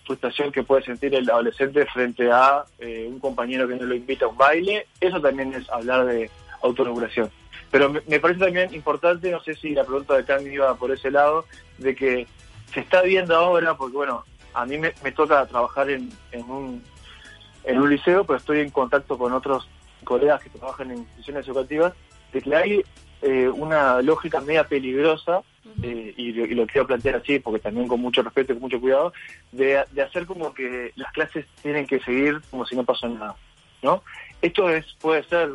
frustración 0.05 0.51
que 0.51 0.63
puede 0.63 0.83
sentir 0.83 1.13
el 1.13 1.29
adolescente 1.29 1.85
frente 1.85 2.31
a 2.31 2.63
eh, 2.79 3.07
un 3.07 3.19
compañero 3.19 3.67
que 3.67 3.75
no 3.75 3.85
lo 3.85 3.95
invita 3.95 4.25
a 4.25 4.29
un 4.29 4.37
baile, 4.37 4.87
eso 4.99 5.19
también 5.19 5.53
es 5.53 5.69
hablar 5.69 6.05
de 6.05 6.29
autorregulación. 6.61 7.29
Pero 7.71 7.91
me, 7.91 8.19
parece 8.19 8.39
también 8.39 8.73
importante, 8.73 9.31
no 9.31 9.41
sé 9.43 9.55
si 9.55 9.71
la 9.71 9.83
pregunta 9.83 10.15
de 10.15 10.25
Candy 10.25 10.51
iba 10.51 10.73
por 10.75 10.91
ese 10.91 11.11
lado, 11.11 11.45
de 11.77 11.95
que 11.95 12.27
se 12.73 12.79
está 12.79 13.01
viendo 13.03 13.35
ahora, 13.35 13.75
porque 13.75 13.97
bueno, 13.97 14.25
a 14.53 14.65
mí 14.65 14.77
me, 14.77 14.91
toca 15.11 15.45
trabajar 15.45 15.89
en, 15.89 16.11
en 16.31 16.49
un 16.49 16.83
en 17.63 17.79
un 17.79 17.89
liceo, 17.89 18.23
pero 18.23 18.37
estoy 18.37 18.59
en 18.61 18.69
contacto 18.69 19.17
con 19.17 19.33
otros 19.33 19.67
colegas 20.03 20.41
que 20.41 20.49
trabajan 20.49 20.91
en 20.91 20.99
instituciones 20.99 21.47
educativas, 21.47 21.93
de 22.31 22.41
que 22.41 22.55
hay 22.55 22.83
eh, 23.21 23.49
una 23.49 24.01
lógica 24.01 24.39
media 24.41 24.67
peligrosa, 24.67 25.41
eh, 25.83 26.13
y, 26.17 26.31
lo 26.31 26.65
quiero 26.65 26.87
plantear 26.87 27.17
así, 27.17 27.39
porque 27.39 27.59
también 27.59 27.87
con 27.87 27.99
mucho 27.99 28.23
respeto 28.23 28.53
y 28.53 28.55
con 28.55 28.63
mucho 28.63 28.79
cuidado, 28.79 29.13
de, 29.51 29.77
hacer 29.77 30.25
como 30.25 30.53
que 30.53 30.93
las 30.95 31.11
clases 31.11 31.45
tienen 31.61 31.85
que 31.85 31.99
seguir 31.99 32.41
como 32.49 32.65
si 32.65 32.75
no 32.75 32.83
pasó 32.83 33.07
nada, 33.07 33.35
¿no? 33.81 34.03
Esto 34.41 34.69
es 34.69 34.85
puede 34.99 35.23
ser 35.23 35.49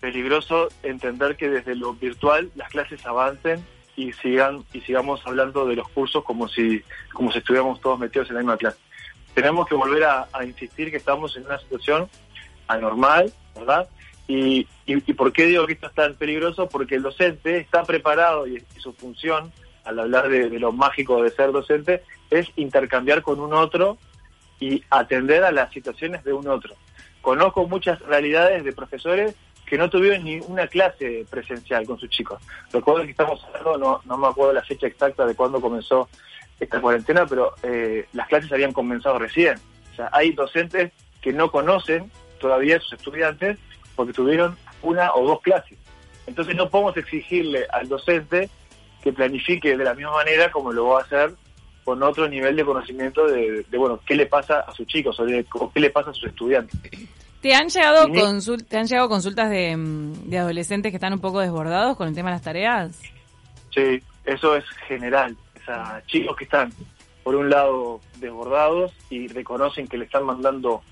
peligroso 0.00 0.68
entender 0.82 1.36
que 1.36 1.48
desde 1.48 1.74
lo 1.74 1.94
virtual 1.94 2.50
las 2.54 2.70
clases 2.70 3.04
avancen 3.06 3.64
y 3.96 4.12
sigan 4.14 4.64
y 4.72 4.80
sigamos 4.80 5.20
hablando 5.26 5.66
de 5.66 5.76
los 5.76 5.88
cursos 5.88 6.24
como 6.24 6.48
si 6.48 6.82
como 7.12 7.30
si 7.30 7.38
estuviéramos 7.38 7.80
todos 7.80 7.98
metidos 7.98 8.28
en 8.30 8.36
la 8.36 8.40
misma 8.40 8.56
clase 8.56 8.78
tenemos 9.34 9.68
que 9.68 9.74
volver 9.74 10.04
a, 10.04 10.28
insistir 10.44 10.90
que 10.90 10.96
estamos 10.96 11.36
en 11.36 11.46
una 11.46 11.58
situación 11.58 12.08
anormal, 12.66 13.32
¿verdad? 13.54 13.88
Y, 14.26 14.66
y, 14.86 15.00
por 15.14 15.32
qué 15.32 15.46
digo 15.46 15.66
que 15.66 15.72
esto 15.72 15.88
es 15.88 15.94
tan 15.94 16.14
peligroso? 16.14 16.68
Porque 16.68 16.94
el 16.94 17.02
docente 17.02 17.58
está 17.58 17.82
preparado 17.82 18.46
y, 18.46 18.62
su 18.78 18.92
función, 18.92 19.52
al 19.84 19.98
hablar 19.98 20.28
de, 20.28 20.50
lo 20.58 20.72
mágico 20.72 21.22
de 21.22 21.30
ser 21.30 21.52
docente, 21.52 22.02
es 22.30 22.48
intercambiar 22.56 23.22
con 23.22 23.40
un 23.40 23.52
otro 23.52 23.98
y 24.60 24.84
atender 24.90 25.42
a 25.42 25.52
las 25.52 25.72
situaciones 25.72 26.22
de 26.22 26.32
un 26.32 26.46
otro. 26.46 26.74
Conozco 27.22 27.66
muchas 27.66 27.98
realidades 28.00 28.64
de 28.64 28.72
profesores 28.72 29.34
que 29.70 29.78
no 29.78 29.88
tuvieron 29.88 30.24
ni 30.24 30.40
una 30.40 30.66
clase 30.66 31.24
presencial 31.30 31.86
con 31.86 31.96
sus 31.96 32.10
chicos. 32.10 32.42
Recuerdo 32.72 33.04
que 33.04 33.12
estamos 33.12 33.40
hablando, 33.44 33.78
no, 33.78 34.00
no 34.04 34.18
me 34.18 34.26
acuerdo 34.26 34.52
la 34.52 34.64
fecha 34.64 34.88
exacta 34.88 35.24
de 35.24 35.36
cuándo 35.36 35.60
comenzó 35.60 36.08
esta 36.58 36.80
cuarentena, 36.80 37.24
pero 37.24 37.54
eh, 37.62 38.08
las 38.12 38.26
clases 38.26 38.50
habían 38.50 38.72
comenzado 38.72 39.20
recién. 39.20 39.58
O 39.92 39.94
sea, 39.94 40.10
hay 40.12 40.32
docentes 40.32 40.90
que 41.20 41.32
no 41.32 41.52
conocen 41.52 42.10
todavía 42.40 42.78
a 42.78 42.80
sus 42.80 42.94
estudiantes 42.94 43.58
porque 43.94 44.12
tuvieron 44.12 44.58
una 44.82 45.14
o 45.14 45.24
dos 45.24 45.40
clases. 45.40 45.78
Entonces 46.26 46.56
no 46.56 46.68
podemos 46.68 46.96
exigirle 46.96 47.68
al 47.72 47.88
docente 47.88 48.50
que 49.04 49.12
planifique 49.12 49.76
de 49.76 49.84
la 49.84 49.94
misma 49.94 50.14
manera 50.14 50.50
como 50.50 50.72
lo 50.72 50.86
va 50.86 50.98
a 50.98 51.02
hacer 51.04 51.34
con 51.84 52.02
otro 52.02 52.28
nivel 52.28 52.56
de 52.56 52.64
conocimiento 52.64 53.28
de, 53.28 53.64
bueno, 53.78 54.00
qué 54.04 54.16
le 54.16 54.26
pasa 54.26 54.60
a 54.60 54.74
sus 54.74 54.88
chicos 54.88 55.20
o, 55.20 55.24
de, 55.24 55.46
qué 55.72 55.78
le 55.80 55.90
pasa 55.90 56.10
a 56.10 56.14
sus 56.14 56.28
estudiantes. 56.28 56.76
¿Te 57.40 57.54
han 57.54 57.68
llegado, 57.68 58.06
¿te 58.68 58.76
han 58.76 58.86
llegado 58.86 59.08
consultas 59.08 59.48
de, 59.48 59.74
de, 60.24 60.38
adolescentes 60.38 60.92
que 60.92 60.96
están 60.96 61.14
un 61.14 61.20
poco 61.20 61.40
desbordados 61.40 61.96
con 61.96 62.08
el 62.08 62.14
tema 62.14 62.28
de 62.28 62.34
las 62.34 62.42
tareas? 62.42 63.00
Sí, 63.74 64.02
eso 64.26 64.56
es 64.56 64.64
general. 64.86 65.36
O 65.60 65.64
sea, 65.64 66.02
chicos 66.06 66.36
que 66.36 66.44
están, 66.44 66.70
por 67.22 67.34
un 67.34 67.48
lado, 67.48 68.00
desbordados 68.18 68.92
y 69.08 69.28
reconocen 69.28 69.88
que 69.88 69.96
le 69.96 70.04
están 70.04 70.24
mandando 70.24 70.82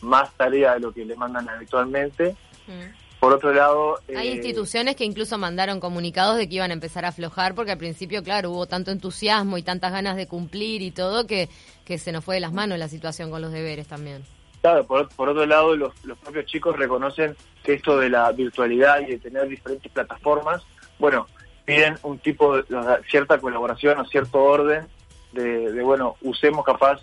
más 0.00 0.32
tarea 0.34 0.74
de 0.74 0.80
lo 0.80 0.92
que 0.92 1.04
le 1.04 1.14
mandan 1.14 1.46
habitualmente. 1.48 2.34
Mm. 2.66 3.20
Por 3.20 3.32
otro 3.32 3.52
lado... 3.52 3.98
Hay 4.16 4.28
eh, 4.28 4.34
instituciones 4.36 4.96
que 4.96 5.04
incluso 5.04 5.36
mandaron 5.36 5.80
comunicados 5.80 6.36
de 6.36 6.48
que 6.48 6.54
iban 6.54 6.70
a 6.70 6.74
empezar 6.74 7.04
a 7.04 7.08
aflojar 7.08 7.54
porque 7.54 7.72
al 7.72 7.78
principio, 7.78 8.22
claro, 8.22 8.52
hubo 8.52 8.66
tanto 8.66 8.92
entusiasmo 8.92 9.58
y 9.58 9.62
tantas 9.62 9.92
ganas 9.92 10.16
de 10.16 10.28
cumplir 10.28 10.82
y 10.82 10.92
todo 10.92 11.26
que, 11.26 11.48
que 11.84 11.98
se 11.98 12.12
nos 12.12 12.24
fue 12.24 12.36
de 12.36 12.40
las 12.40 12.52
manos 12.52 12.78
la 12.78 12.88
situación 12.88 13.30
con 13.30 13.42
los 13.42 13.52
deberes 13.52 13.88
también. 13.88 14.22
Claro, 14.60 14.84
por, 14.84 15.08
por 15.10 15.28
otro 15.28 15.46
lado, 15.46 15.76
los, 15.76 15.92
los 16.04 16.18
propios 16.18 16.46
chicos 16.46 16.76
reconocen 16.76 17.36
que 17.62 17.74
esto 17.74 17.98
de 17.98 18.10
la 18.10 18.30
virtualidad 18.32 19.00
y 19.00 19.06
de 19.06 19.18
tener 19.18 19.48
diferentes 19.48 19.90
plataformas, 19.92 20.62
bueno, 20.98 21.26
piden 21.64 21.96
un 22.02 22.18
tipo 22.18 22.56
de 22.56 22.64
cierta 23.08 23.38
colaboración 23.38 23.98
o 23.98 24.04
cierto 24.06 24.42
orden 24.42 24.86
de, 25.32 25.70
de 25.72 25.82
bueno, 25.82 26.16
usemos 26.22 26.64
capaz 26.64 27.00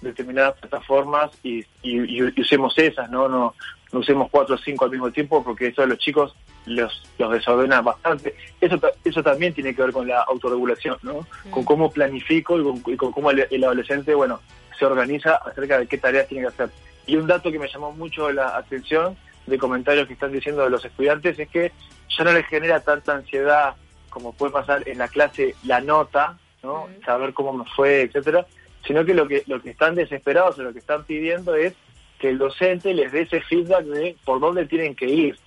determinadas 0.00 0.58
plataformas 0.58 1.30
y, 1.42 1.64
y, 1.82 2.22
usemos 2.40 2.76
esas, 2.78 3.10
¿no? 3.10 3.28
No, 3.28 3.54
no 3.92 3.98
usemos 3.98 4.28
cuatro 4.30 4.54
o 4.54 4.58
cinco 4.58 4.84
al 4.84 4.90
mismo 4.90 5.10
tiempo 5.10 5.42
porque 5.42 5.68
eso 5.68 5.82
a 5.82 5.86
los 5.86 5.98
chicos 5.98 6.34
los, 6.66 7.02
los 7.18 7.32
desordena 7.32 7.80
bastante. 7.80 8.34
Eso, 8.60 8.78
eso 9.04 9.22
también 9.22 9.54
tiene 9.54 9.74
que 9.74 9.82
ver 9.82 9.92
con 9.92 10.06
la 10.06 10.22
autorregulación, 10.22 10.98
¿no? 11.02 11.26
Con 11.50 11.64
cómo 11.64 11.90
planifico 11.90 12.58
y 12.58 12.96
con, 12.96 13.12
cómo 13.12 13.30
el, 13.30 13.64
adolescente, 13.64 14.14
bueno, 14.14 14.40
se 14.78 14.84
organiza 14.84 15.36
acerca 15.36 15.78
de 15.78 15.86
qué 15.86 15.98
tareas 15.98 16.28
tiene 16.28 16.44
que 16.44 16.48
hacer. 16.48 16.70
Y 17.08 17.16
un 17.16 17.26
dato 17.26 17.50
que 17.50 17.58
me 17.58 17.68
llamó 17.68 17.90
mucho 17.90 18.30
la 18.30 18.56
atención 18.56 19.16
de 19.46 19.58
comentarios 19.58 20.06
que 20.06 20.12
están 20.12 20.30
diciendo 20.30 20.62
de 20.62 20.70
los 20.70 20.84
estudiantes 20.84 21.38
es 21.38 21.48
que 21.48 21.72
ya 22.16 22.22
no 22.22 22.32
les 22.32 22.46
genera 22.46 22.80
tanta 22.80 23.14
ansiedad 23.14 23.74
como 24.10 24.32
puede 24.32 24.52
pasar 24.52 24.86
en 24.86 24.98
la 24.98 25.08
clase 25.08 25.54
la 25.64 25.80
nota, 25.80 26.38
¿no? 26.62 26.88
Saber 27.04 27.32
cómo 27.32 27.52
me 27.52 27.64
fue, 27.64 28.02
etcétera, 28.02 28.46
sino 28.86 29.04
que 29.04 29.14
lo 29.14 29.26
que 29.26 29.42
lo 29.46 29.60
que 29.60 29.70
están 29.70 29.94
desesperados 29.94 30.58
o 30.58 30.62
lo 30.62 30.72
que 30.72 30.78
están 30.78 31.04
pidiendo 31.04 31.54
es 31.54 31.74
que 32.18 32.28
el 32.28 32.38
docente 32.38 32.94
les 32.94 33.10
dé 33.12 33.22
ese 33.22 33.40
feedback 33.40 33.84
de 33.84 34.16
por 34.24 34.40
dónde 34.40 34.66
tienen 34.66 34.94
que 34.94 35.06
ir. 35.06 35.38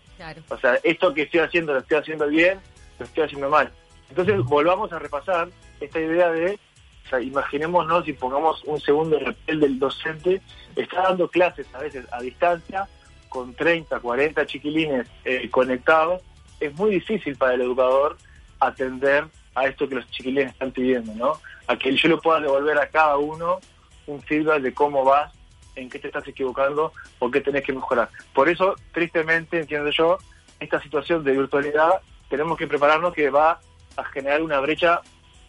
O 0.50 0.58
sea, 0.58 0.80
esto 0.84 1.14
que 1.14 1.24
estoy 1.24 1.42
haciendo 1.42 1.74
lo 1.74 1.80
estoy 1.80 1.98
haciendo 1.98 2.28
bien, 2.28 2.60
lo 3.00 3.06
estoy 3.06 3.24
haciendo 3.24 3.50
mal. 3.50 3.72
Entonces 4.10 4.38
volvamos 4.46 4.92
a 4.94 5.00
repasar 5.00 5.50
esta 5.80 6.00
idea 6.00 6.32
de, 6.32 6.60
o 7.06 7.10
sea, 7.10 7.22
imaginémonos 7.22 8.08
y 8.08 8.14
pongamos 8.14 8.64
un 8.66 8.80
segundo 8.80 9.18
en 9.20 9.36
el 9.48 9.60
del 9.60 9.80
docente, 9.80 10.42
está 10.76 11.04
dando 11.04 11.28
clases 11.28 11.68
a 11.74 11.80
veces 11.80 12.06
a 12.12 12.22
distancia 12.22 12.88
con 13.30 13.54
30, 13.54 14.00
40 14.00 14.46
chiquilines 14.46 15.08
eh, 15.24 15.50
conectados, 15.50 16.22
es 16.60 16.74
muy 16.76 16.92
difícil 16.92 17.36
para 17.38 17.54
el 17.54 17.62
educador 17.62 18.18
atender 18.60 19.26
a 19.56 19.68
esto 19.68 19.88
que 19.88 19.96
los 19.96 20.10
chiquilines 20.12 20.52
están 20.52 20.72
pidiendo, 20.72 21.14
¿no? 21.16 21.34
A 21.68 21.76
que 21.78 21.96
yo 21.96 22.10
le 22.10 22.18
pueda 22.18 22.40
devolver 22.40 22.78
a 22.78 22.90
cada 22.90 23.18
uno 23.18 23.60
un 24.08 24.22
feedback 24.22 24.62
de 24.62 24.74
cómo 24.74 25.04
vas 25.04 25.34
en 25.76 25.90
qué 25.90 26.00
te 26.00 26.08
estás 26.08 26.28
equivocando 26.28 26.94
o 27.20 27.32
qué 27.32 27.42
tenés 27.42 27.64
que 27.64 27.74
mejorar. 27.74 28.10
Por 28.34 28.50
eso, 28.50 28.76
tristemente, 28.94 29.60
entiendo 29.60 29.90
yo, 29.92 30.18
esta 30.60 30.82
situación 30.82 31.24
de 31.24 31.32
virtualidad 31.32 32.02
tenemos 32.30 32.58
que 32.58 32.68
prepararnos 32.68 33.14
que 33.14 33.30
va 33.30 33.60
a 33.98 34.04
generar 34.06 34.42
una 34.42 34.60
brecha 34.60 35.02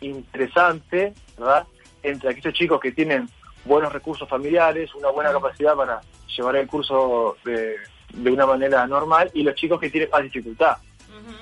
interesante, 0.03 1.15
¿verdad? 1.39 1.67
Entre 2.03 2.31
aquellos 2.31 2.55
chicos 2.55 2.81
que 2.81 2.93
tienen 2.93 3.29
buenos 3.65 3.93
recursos 3.93 4.29
familiares, 4.29 4.95
una 4.95 5.11
buena 5.11 5.33
capacidad 5.33 5.75
para 5.75 6.01
llevar 6.37 6.57
el 6.57 6.67
curso 6.67 7.37
de, 7.45 7.77
de 8.13 8.31
una 8.31 8.47
manera 8.47 8.87
normal 8.87 9.31
y 9.35 9.43
los 9.43 9.55
chicos 9.55 9.81
que 9.81 9.91
tienen 9.91 10.11
más 10.11 10.23
dificultad. 10.23 10.77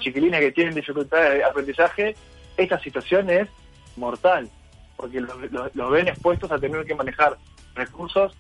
Chiquilines 0.01 0.41
que 0.41 0.53
tienen 0.53 0.75
dificultades 0.75 1.35
de 1.35 1.45
aprendizaje, 1.45 2.15
esta 2.57 2.79
situación 2.81 3.31
es 3.31 3.49
mortal, 3.97 4.49
porque 4.97 5.21
los 5.21 5.91
ven 5.91 6.09
expuestos 6.09 6.51
a 6.51 6.59
tener 6.59 6.85
que 6.85 6.95
manejar 6.95 7.39
recursos 7.75 8.37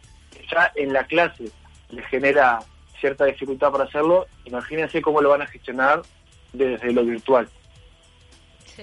ya 0.50 0.72
en 0.74 0.92
la 0.92 1.04
clase 1.04 1.50
les 1.90 2.06
genera 2.06 2.60
cierta 3.00 3.24
dificultad 3.24 3.70
para 3.72 3.84
hacerlo, 3.84 4.26
imagínense 4.44 5.00
cómo 5.00 5.20
lo 5.20 5.30
van 5.30 5.42
a 5.42 5.46
gestionar 5.46 6.02
desde 6.52 6.92
lo 6.92 7.04
virtual. 7.04 7.48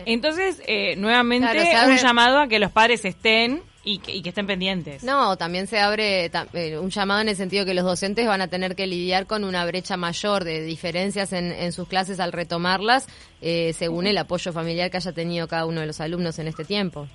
Entonces, 0.05 0.61
eh, 0.67 0.95
nuevamente, 0.95 1.47
un 1.87 1.97
llamado 1.97 2.39
a 2.39 2.47
que 2.47 2.59
los 2.59 2.71
padres 2.71 3.05
estén 3.05 3.61
y 3.83 3.99
que, 3.99 4.27
estén 4.27 4.47
pendientes. 4.47 5.03
No, 5.03 5.37
también 5.37 5.67
se 5.67 5.79
abre 5.79 6.29
eh, 6.53 6.77
un 6.77 6.89
llamado 6.89 7.21
en 7.21 7.29
el 7.29 7.35
sentido 7.35 7.65
que 7.65 7.73
los 7.73 7.85
docentes 7.85 8.27
van 8.27 8.41
a 8.41 8.49
tener 8.49 8.75
que 8.75 8.85
lidiar 8.85 9.27
con 9.27 9.43
una 9.43 9.65
brecha 9.65 9.95
mayor 9.95 10.43
de 10.43 10.61
diferencias 10.61 11.31
en, 11.31 11.71
sus 11.71 11.87
clases 11.87 12.19
al 12.19 12.33
retomarlas, 12.33 13.07
eh, 13.41 13.71
según 13.73 14.07
el 14.07 14.17
apoyo 14.17 14.51
familiar 14.51 14.91
que 14.91 14.97
haya 14.97 15.13
tenido 15.13 15.47
cada 15.47 15.65
uno 15.65 15.81
de 15.81 15.87
los 15.87 16.01
alumnos 16.01 16.37
en 16.39 16.47
este 16.47 16.65
tiempo. 16.65 17.07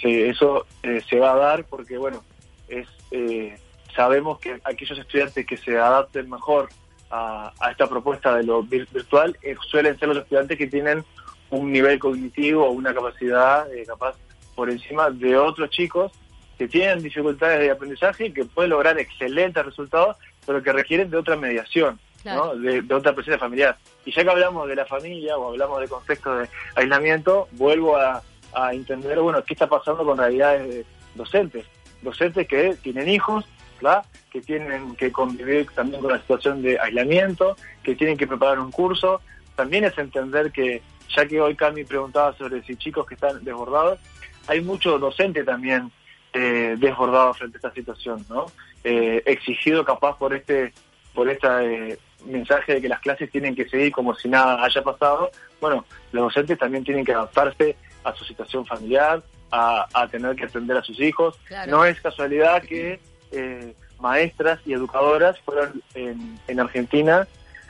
Sí, 0.00 0.22
eso 0.22 0.66
se 0.82 1.18
va 1.18 1.32
a 1.32 1.36
dar 1.36 1.64
porque, 1.64 1.96
bueno, 1.96 2.24
es 2.68 2.88
eh, 3.16 3.56
sabemos 3.94 4.40
que 4.40 4.60
aquellos 4.64 4.98
estudiantes 4.98 5.46
que 5.46 5.56
se 5.56 5.78
adapten 5.78 6.28
mejor 6.28 6.68
a, 7.10 7.52
esta 7.70 7.86
propuesta 7.86 8.34
de 8.34 8.42
lo 8.42 8.64
virtual 8.64 9.38
eh, 9.40 9.54
suelen 9.70 9.96
ser 9.98 10.08
los 10.08 10.18
estudiantes 10.18 10.58
que 10.58 10.66
tienen 10.66 11.04
un 11.50 11.72
nivel 11.72 11.98
cognitivo 11.98 12.66
o 12.66 12.70
una 12.70 12.94
capacidad 12.94 13.72
eh, 13.72 13.84
capaz 13.86 14.16
por 14.54 14.70
encima 14.70 15.10
de 15.10 15.36
otros 15.36 15.70
chicos 15.70 16.12
que 16.58 16.68
tienen 16.68 17.02
dificultades 17.02 17.60
de 17.60 17.70
aprendizaje 17.70 18.26
y 18.26 18.32
que 18.32 18.44
pueden 18.44 18.70
lograr 18.70 18.98
excelentes 18.98 19.64
resultados, 19.64 20.16
pero 20.46 20.62
que 20.62 20.72
requieren 20.72 21.10
de 21.10 21.16
otra 21.16 21.36
mediación, 21.36 21.98
de, 22.22 22.94
otra 22.94 23.12
presencia 23.12 23.38
familiar. 23.38 23.76
Y 24.04 24.12
ya 24.12 24.22
que 24.22 24.30
hablamos 24.30 24.68
de 24.68 24.76
la 24.76 24.86
familia 24.86 25.36
o 25.36 25.50
hablamos 25.50 25.80
de 25.80 25.88
contexto 25.88 26.36
de 26.36 26.48
aislamiento, 26.76 27.48
vuelvo 27.52 27.96
a, 27.96 28.22
a 28.54 28.72
entender, 28.72 29.18
bueno, 29.18 29.42
qué 29.42 29.54
está 29.54 29.66
pasando 29.66 30.04
con 30.04 30.16
realidades 30.16 30.86
docentes 31.16 31.66
docentes 32.04 32.46
que 32.46 32.76
tienen 32.82 33.08
hijos, 33.08 33.44
¿verdad? 33.80 34.04
que 34.30 34.40
tienen 34.40 34.94
que 34.94 35.10
convivir 35.10 35.66
también 35.74 36.00
con 36.00 36.12
la 36.12 36.20
situación 36.20 36.62
de 36.62 36.78
aislamiento, 36.78 37.56
que 37.82 37.96
tienen 37.96 38.16
que 38.16 38.26
preparar 38.26 38.60
un 38.60 38.70
curso. 38.70 39.20
También 39.56 39.84
es 39.84 39.96
entender 39.98 40.52
que, 40.52 40.82
ya 41.08 41.26
que 41.26 41.40
hoy 41.40 41.54
Cami 41.54 41.84
preguntaba 41.84 42.36
sobre 42.36 42.62
si 42.62 42.76
chicos 42.76 43.06
que 43.06 43.14
están 43.14 43.42
desbordados, 43.44 43.98
hay 44.46 44.60
mucho 44.60 44.98
docente 44.98 45.44
también 45.44 45.90
eh, 46.32 46.76
desbordado 46.78 47.34
frente 47.34 47.56
a 47.56 47.58
esta 47.58 47.72
situación, 47.72 48.24
¿no? 48.28 48.46
Eh, 48.82 49.22
exigido 49.26 49.84
capaz 49.84 50.18
por 50.18 50.34
este 50.34 50.72
por 51.14 51.28
este 51.28 51.98
mensaje 52.26 52.74
de 52.74 52.80
que 52.80 52.88
las 52.88 53.00
clases 53.00 53.30
tienen 53.30 53.54
que 53.54 53.68
seguir 53.68 53.92
como 53.92 54.14
si 54.14 54.28
nada 54.28 54.64
haya 54.64 54.82
pasado. 54.82 55.30
Bueno, 55.60 55.84
los 56.12 56.24
docentes 56.24 56.58
también 56.58 56.84
tienen 56.84 57.04
que 57.04 57.12
adaptarse 57.12 57.76
a 58.02 58.12
su 58.14 58.24
situación 58.24 58.66
familiar, 58.66 59.22
a, 59.50 60.08
tener 60.10 60.34
que 60.34 60.44
atender 60.44 60.76
a 60.76 60.82
sus 60.82 61.00
hijos. 61.00 61.38
No 61.68 61.84
es 61.84 62.00
casualidad 62.00 62.62
que 62.62 63.00
eh, 63.30 63.74
maestras 64.00 64.60
y 64.66 64.72
educadoras 64.72 65.38
fueron 65.40 65.82
en, 65.94 66.60
Argentina 66.60 67.26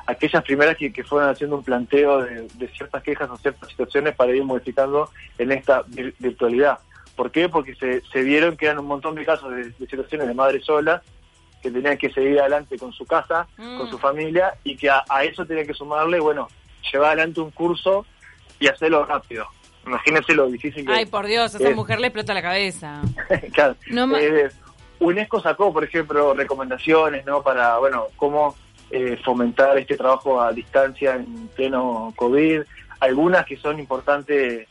aquellas 0.07 0.43
primeras 0.43 0.77
que, 0.77 0.91
fueron 1.05 1.31
haciendo 1.31 1.57
un 1.57 1.65
planteo 1.65 2.23
de, 2.23 2.69
ciertas 2.77 3.03
quejas 3.03 3.31
o 3.31 3.37
ciertas 3.37 3.69
situaciones 3.69 4.15
para 4.15 4.35
ir 4.35 4.45
modificando 4.45 5.11
en 5.39 5.53
esta 5.53 5.85
virtualidad. 6.19 6.79
¿Por 7.17 7.31
qué? 7.31 7.49
Porque 7.49 7.75
se, 7.75 8.23
vieron 8.23 8.57
que 8.57 8.67
eran 8.67 8.79
un 8.81 8.87
montón 8.87 9.15
de 9.15 9.25
casos 9.25 9.55
de, 9.55 9.73
situaciones 9.73 10.27
de 10.27 10.35
madres 10.35 10.65
solas 10.65 11.03
que 11.63 11.71
tenían 11.71 11.97
que 11.97 12.11
seguir 12.11 12.39
adelante 12.41 12.77
con 12.79 12.93
su 12.93 13.07
casa, 13.07 13.47
con 13.57 13.89
su 13.89 13.97
mm. 13.97 14.01
familia, 14.01 14.55
y 14.65 14.77
que 14.77 14.91
a, 14.91 15.03
a 15.09 15.25
eso 15.25 15.47
tenían 15.47 15.67
que 15.67 15.73
sumarle, 15.73 16.21
bueno, 16.21 16.49
llevar 16.93 17.13
adelante 17.13 17.41
un 17.41 17.51
curso 17.51 18.05
y 18.61 18.69
hacerlo 18.69 19.05
rápido. 19.07 19.47
Imagínense 19.87 20.35
lo 20.35 20.47
difícil 20.47 20.87
que 20.87 20.93
Ay, 20.93 21.07
por 21.07 21.27
Dios, 21.27 21.55
a 21.55 21.59
esa 21.59 21.71
mujer 21.71 22.01
le 22.01 22.09
explota 22.09 22.35
la 22.35 22.43
cabeza. 22.43 23.03
claro. 23.53 23.77
Eh, 24.19 24.49
UNESCO 25.01 25.41
sacó, 25.41 25.73
por 25.73 25.85
ejemplo, 25.85 26.35
recomendaciones, 26.35 27.27
¿no? 27.27 27.43
Para, 27.43 27.79
bueno, 27.79 28.07
cómo 28.17 28.55
eh, 28.97 29.19
fomentar 29.25 29.77
este 29.79 29.97
trabajo 29.97 30.41
a 30.41 30.53
distancia 30.53 31.17
en 31.17 31.49
pleno 31.49 32.13
COVID. 32.17 32.63
Algunas 33.01 33.45
que 33.45 33.57
son 33.57 33.79
importantes 33.79 34.69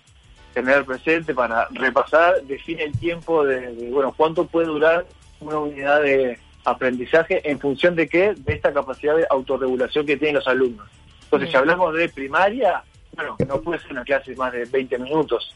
tener 0.53 0.86
presente 0.86 1.34
para 1.34 1.68
repasar, 1.72 2.42
define 2.44 2.84
el 2.84 2.98
tiempo 2.98 3.44
de, 3.44 3.89
bueno, 3.92 4.13
cuánto 4.15 4.46
puede 4.46 4.68
durar 4.68 5.06
una 5.39 5.58
unidad 5.58 6.01
de, 6.01 6.39
aprendizaje 6.65 7.50
en 7.50 7.60
función 7.60 7.96
de 7.96 8.08
qué? 8.08 8.34
De 8.36 8.53
esta 8.53 8.74
capacidad 8.74 9.15
de 9.15 9.27
autorregulación 9.30 10.06
que 10.06 10.18
tienen 10.18 10.36
los 10.36 10.48
alumnos. 10.48 10.88
Entonces, 11.25 11.50
si 11.50 11.58
hablamos 11.58 11.94
de 11.96 12.10
primaria, 12.10 12.84
bueno, 13.15 13.36
no 13.48 13.62
puede 13.62 13.80
ser 13.80 13.92
una 13.92 14.03
clase 14.03 14.32
de 14.32 14.38
más 14.38 14.53
de 14.53 14.65
20 14.65 14.98
minutos. 15.00 15.56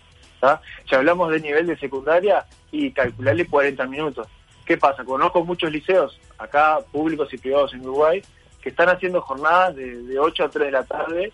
Si 0.88 0.96
hablamos 0.96 1.32
de 1.32 1.40
nivel 1.40 1.66
de 1.66 1.78
secundaria, 1.78 2.46
y 2.72 2.92
calcularle 2.92 3.46
40 3.46 3.86
minutos. 3.88 4.28
¿Qué 4.66 4.78
pasa? 4.78 5.06
Conozco 5.06 5.46
muchos 5.46 5.72
liceos, 5.72 6.20
acá 6.38 6.80
públicos 6.92 7.34
y 7.34 7.38
privados 7.38 7.74
en 7.74 7.82
Uruguay, 7.82 8.22
que 8.62 8.70
están 8.70 8.90
haciendo 8.90 9.22
jornadas 9.22 9.76
de, 9.76 10.04
de 10.04 10.20
8 10.20 10.44
a 10.44 10.50
3 10.50 10.66
de 10.66 10.72
la 10.72 10.84
tarde, 10.84 11.34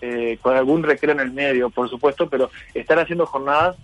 eh, 0.00 0.38
con 0.42 0.56
algún 0.56 0.82
recreo 0.82 1.12
en 1.12 1.20
el 1.20 1.32
medio, 1.32 1.70
por 1.70 1.88
supuesto, 1.88 2.28
pero 2.28 2.50
están 2.74 2.98
haciendo 2.98 3.26
jornadas 3.26 3.76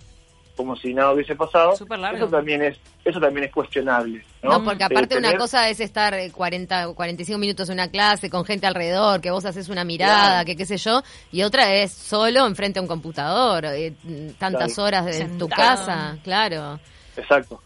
como 0.55 0.75
si 0.75 0.93
nada 0.93 1.13
hubiese 1.13 1.35
pasado. 1.35 1.73
Eso 1.73 2.27
también 2.27 2.61
es 2.61 2.77
eso 3.03 3.19
también 3.19 3.45
es 3.45 3.51
cuestionable. 3.51 4.23
No, 4.43 4.63
porque 4.63 4.83
aparte 4.83 5.17
una 5.17 5.35
cosa 5.35 5.67
es 5.69 5.79
estar 5.79 6.15
40 6.31 6.89
o 6.89 6.93
45 6.93 7.39
minutos 7.39 7.69
en 7.69 7.73
una 7.73 7.89
clase 7.89 8.29
con 8.29 8.45
gente 8.45 8.67
alrededor, 8.67 9.21
que 9.21 9.31
vos 9.31 9.43
haces 9.45 9.69
una 9.69 9.83
mirada, 9.83 10.45
que 10.45 10.55
qué 10.55 10.65
sé 10.65 10.77
yo, 10.77 11.01
y 11.31 11.41
otra 11.41 11.73
es 11.73 11.91
solo 11.91 12.45
enfrente 12.45 12.77
a 12.77 12.83
un 12.83 12.87
computador, 12.87 13.65
eh, 13.65 13.93
tantas 14.37 14.77
horas 14.77 15.19
en 15.19 15.39
tu 15.39 15.49
casa, 15.49 16.17
claro. 16.23 16.79
Exacto. 17.17 17.59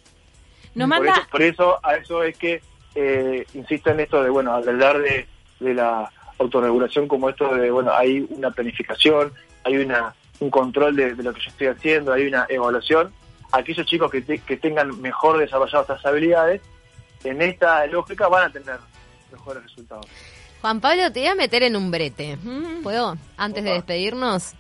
Nos 0.74 0.88
manda... 0.88 1.28
por, 1.30 1.42
eso, 1.42 1.78
a 1.84 1.96
eso 1.96 2.24
es 2.24 2.38
que 2.38 2.62
eh, 2.96 3.46
insisto 3.54 3.92
en 3.92 4.00
esto 4.00 4.24
de, 4.24 4.30
bueno, 4.30 4.54
hablar 4.54 5.00
de, 5.00 5.28
de 5.60 5.74
la 5.74 6.12
autorregulación 6.40 7.08
como 7.08 7.30
esto 7.30 7.54
de, 7.56 7.70
bueno, 7.70 7.94
hay 7.94 8.26
una 8.30 8.52
planificación, 8.52 9.32
hay 9.64 9.78
una 9.78 10.14
un 10.40 10.50
control 10.50 10.96
de, 10.96 11.16
lo 11.16 11.34
que 11.34 11.42
yo 11.42 11.50
estoy 11.50 11.68
haciendo, 11.68 12.14
hay 12.14 12.28
una 12.28 12.46
evaluación. 12.50 13.14
Aquellos 13.52 13.86
chicos 13.86 14.12
que, 14.12 14.24
que 14.24 14.58
tengan 14.58 15.00
mejor 15.02 15.38
desarrolladas 15.38 15.90
estas 15.90 16.06
habilidades, 16.06 16.62
en 17.24 17.42
esta 17.42 17.86
lógica 17.88 18.28
van 18.28 18.50
a 18.50 18.52
tener 18.52 18.78
mejores 19.32 19.64
resultados. 19.64 20.06
Juan 20.62 20.82
Pablo, 20.82 21.12
te 21.12 21.22
voy 21.22 21.30
a 21.30 21.36
meter 21.36 21.64
en 21.64 21.76
un 21.76 21.92
brete. 21.92 22.38
¿Puedo? 22.84 23.18
Antes 23.38 23.64
de 23.64 23.72
despedirnos. 23.74 24.54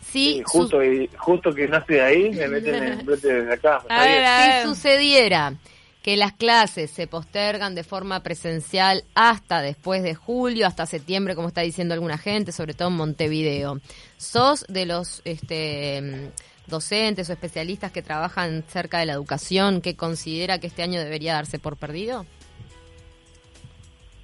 Sí, 0.00 0.42
justo, 0.44 0.80
justo 1.18 1.54
que 1.54 1.68
no 1.68 1.78
estoy 1.78 1.98
ahí, 1.98 2.30
me 2.30 2.48
meten 2.48 2.74
en 2.74 2.98
un 2.98 3.06
brete 3.06 3.32
desde 3.32 3.54
acá. 3.54 3.82
Si 4.62 4.68
sucediera 4.68 5.54
que 6.02 6.16
las 6.16 6.32
clases 6.32 6.90
se 6.90 7.06
postergan 7.06 7.74
de 7.74 7.84
forma 7.84 8.20
presencial 8.20 9.04
hasta 9.14 9.62
después 9.62 10.02
de 10.02 10.14
julio, 10.14 10.66
hasta 10.66 10.84
septiembre, 10.84 11.36
como 11.36 11.48
está 11.48 11.60
diciendo 11.60 11.94
alguna 11.94 12.18
gente, 12.18 12.50
sobre 12.50 12.74
todo 12.74 12.88
en 12.88 12.94
Montevideo. 12.94 13.80
¿Sos 14.16 14.66
de 14.68 14.84
los 14.84 15.22
este, 15.24 16.32
docentes 16.66 17.30
o 17.30 17.32
especialistas 17.32 17.92
que 17.92 18.02
trabajan 18.02 18.64
cerca 18.66 18.98
de 18.98 19.06
la 19.06 19.12
educación 19.12 19.80
que 19.80 19.94
considera 19.94 20.58
que 20.58 20.66
este 20.66 20.82
año 20.82 21.00
debería 21.00 21.34
darse 21.34 21.60
por 21.60 21.76
perdido? 21.76 22.26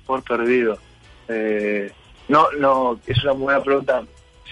Por 0.05 0.25
perdido. 0.25 0.79
Eh, 1.29 1.93
no, 2.27 2.51
no, 2.59 2.99
es 3.07 3.23
una 3.23 3.33
buena 3.33 3.63
pregunta 3.63 4.03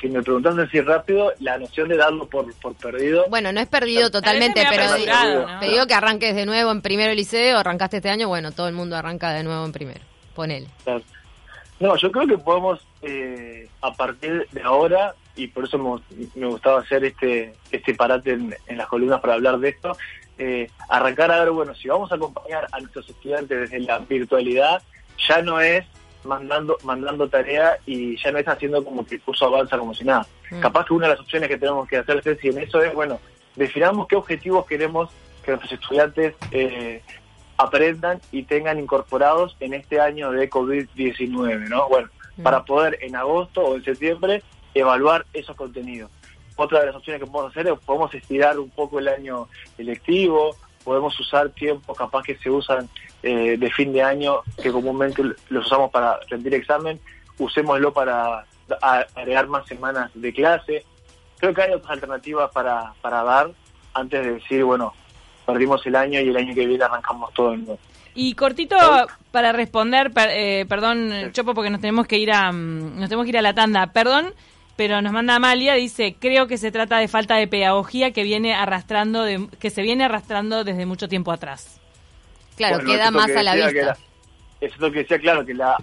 si 0.01 0.09
me 0.09 0.23
preguntas 0.23 0.57
así 0.59 0.81
rápido, 0.81 1.33
la 1.41 1.59
noción 1.59 1.89
de 1.89 1.97
darlo 1.97 2.27
por, 2.27 2.53
por 2.55 2.75
perdido. 2.75 3.25
Bueno, 3.29 3.53
no 3.53 3.61
es 3.61 3.67
perdido 3.67 4.11
totalmente, 4.11 4.65
pero 4.69 4.85
te 5.61 5.69
digo 5.69 5.87
que 5.87 5.95
arranques 5.95 6.35
de 6.35 6.47
nuevo 6.47 6.71
en 6.71 6.83
primero 6.83 7.15
liceo, 7.15 7.59
arrancaste 7.59 7.99
este 7.99 8.11
año, 8.11 8.29
bueno, 8.29 8.53
todo 8.53 8.69
el 8.69 8.75
mundo 8.75 8.97
arranca 8.97 9.33
de 9.33 9.43
nuevo 9.43 9.65
en 9.65 9.73
primero. 9.73 10.01
Ponele. 10.35 10.69
No, 11.79 11.97
yo 11.97 12.11
creo 12.11 12.27
que 12.27 12.39
podemos, 12.39 12.81
eh, 13.03 13.69
a 13.83 13.93
partir 13.93 14.47
de 14.51 14.63
ahora, 14.63 15.15
y 15.35 15.49
por 15.49 15.65
eso 15.65 15.79
me, 16.35 16.47
gustaba 16.47 16.81
hacer 16.81 17.05
este 17.05 17.53
este 17.71 17.95
parate 17.95 18.33
en, 18.33 18.55
las 18.77 18.87
columnas 18.87 19.21
para 19.21 19.35
hablar 19.35 19.59
de 19.59 19.71
esto, 19.71 19.97
eh, 20.39 20.71
arrancar 20.89 21.31
a 21.31 21.41
ver, 21.41 21.51
bueno, 21.51 21.75
si 21.75 21.89
vamos 21.89 22.11
a 22.13 22.15
acompañar 22.15 22.67
a 22.73 22.81
nuestros 22.81 23.09
estudiantes 23.09 23.71
desde 23.71 23.81
la 23.81 23.99
virtualidad, 23.99 24.83
ya 25.29 25.43
no 25.43 25.61
es 25.61 25.85
mandando 26.27 26.77
mandando 26.85 27.29
tarea 27.29 27.79
y 27.87 28.17
ya 28.17 28.33
no 28.33 28.39
está 28.39 28.53
haciendo 28.53 28.85
como 28.85 29.07
que 29.07 29.17
el 29.17 29.21
curso 29.21 29.47
avanza 29.47 29.79
como 29.79 29.95
si 29.95 30.05
nada. 30.05 30.27
Mm. 30.51 30.61
Capaz 30.61 30.87
que 30.87 30.95
una 30.95 31.07
de 31.07 31.13
las 31.13 31.21
opciones 31.21 31.49
que 31.49 31.59
tenemos 31.59 31.89
que 31.89 31.99
hacer 31.99 32.39
si 32.41 32.49
en 32.49 32.59
eso 32.59 32.83
es, 32.83 32.95
bueno, 32.95 33.21
definamos 33.55 34.07
qué 34.09 34.17
objetivos 34.17 34.67
queremos 34.67 35.11
que 35.43 35.53
nuestros 35.53 35.73
estudiantes 35.73 36.35
eh, 36.51 37.03
aprendan 37.57 38.21
y 38.33 38.43
tengan 38.43 38.79
incorporados 38.79 39.57
en 39.61 39.75
este 39.75 40.01
año 40.01 40.31
de 40.31 40.51
COVID-19, 40.51 41.69
¿no? 41.69 41.89
Bueno, 41.89 42.09
mm. 42.37 42.43
para 42.43 42.65
poder 42.65 42.99
en 43.01 43.17
agosto 43.17 43.63
o 43.63 43.77
en 43.77 43.85
septiembre 43.85 44.43
evaluar 44.75 45.25
esos 45.33 45.57
contenidos. 45.57 46.11
Otra 46.57 46.81
de 46.81 46.87
las 46.87 46.97
opciones 46.97 47.21
que 47.21 47.31
podemos 47.31 47.51
hacer 47.51 47.67
es 47.69 47.79
podemos 47.81 48.13
estirar 48.15 48.59
un 48.59 48.71
poco 48.71 48.99
el 48.99 49.09
año 49.09 49.49
electivo, 49.77 50.57
podemos 50.87 51.19
usar 51.19 51.51
tiempos 51.51 51.99
capaz 51.99 52.23
que 52.23 52.37
se 52.37 52.49
usan 52.49 52.89
eh, 53.25 53.57
de 53.59 53.71
fin 53.73 53.93
de 53.93 54.03
año, 54.03 54.37
que 54.63 54.71
comúnmente 54.71 55.21
los 55.49 55.67
usamos 55.67 55.91
para 55.91 56.21
rendir 56.31 56.55
examen, 56.55 57.01
usémoslo 57.39 57.93
para 57.93 58.47
agregar 59.17 59.49
más 59.49 59.67
semanas 59.67 60.13
de 60.15 60.33
clase. 60.33 60.85
Creo 61.39 61.53
que 61.53 61.63
hay 61.63 61.73
otras 61.73 61.91
alternativas 61.91 62.53
para, 62.53 62.93
para 63.03 63.25
dar 63.25 63.51
antes 63.95 64.25
de 64.25 64.35
decir, 64.35 64.63
bueno, 64.63 64.95
perdimos 65.45 65.85
el 65.87 65.97
año 65.97 66.21
y 66.21 66.29
el 66.29 66.37
año 66.37 66.55
que 66.55 66.67
viene 66.67 66.85
arrancamos 66.85 67.35
todo 67.35 67.53
el 67.53 67.65
nuevo. 67.65 67.81
Y 68.15 68.35
cortito 68.35 68.77
para 69.33 69.51
responder, 69.53 70.13
eh, 70.31 70.67
perdón, 70.69 71.33
Chopo, 71.33 71.53
porque 71.53 71.69
nos 71.69 71.81
tenemos 71.81 72.07
que 72.07 72.17
ir 72.17 72.31
a 72.31 72.53
mm, 72.53 73.01
nos 73.01 73.09
tenemos 73.09 73.25
que 73.25 73.31
ir 73.31 73.39
a 73.39 73.43
la 73.43 73.55
tanda. 73.55 73.89
Perdón, 73.89 74.33
pero 74.77 75.01
nos 75.01 75.13
manda 75.13 75.35
Amalia, 75.37 75.75
dice, 75.75 76.17
creo 76.19 76.47
que 76.47 76.59
se 76.59 76.71
trata 76.71 76.99
de 76.99 77.09
falta 77.09 77.37
de 77.37 77.49
pedagogía 77.49 78.13
que 78.13 78.23
viene 78.23 78.55
arrastrando, 78.55 79.23
de, 79.23 79.49
que 79.59 79.71
se 79.71 79.83
viene 79.83 80.05
arrastrando 80.05 80.65
desde 80.65 80.87
mucho 80.87 81.09
tiempo 81.09 81.33
atrás. 81.33 81.81
Claro, 82.57 82.85
queda 82.85 83.11
más 83.11 83.35
a 83.35 83.43
la 83.43 83.55
vista. 83.55 83.97
eso 84.61 84.75
es 84.75 84.81
lo 84.81 84.91
que 84.93 85.01
decía, 85.01 85.19
claro, 85.19 85.45
que 85.45 85.55
la, 85.55 85.77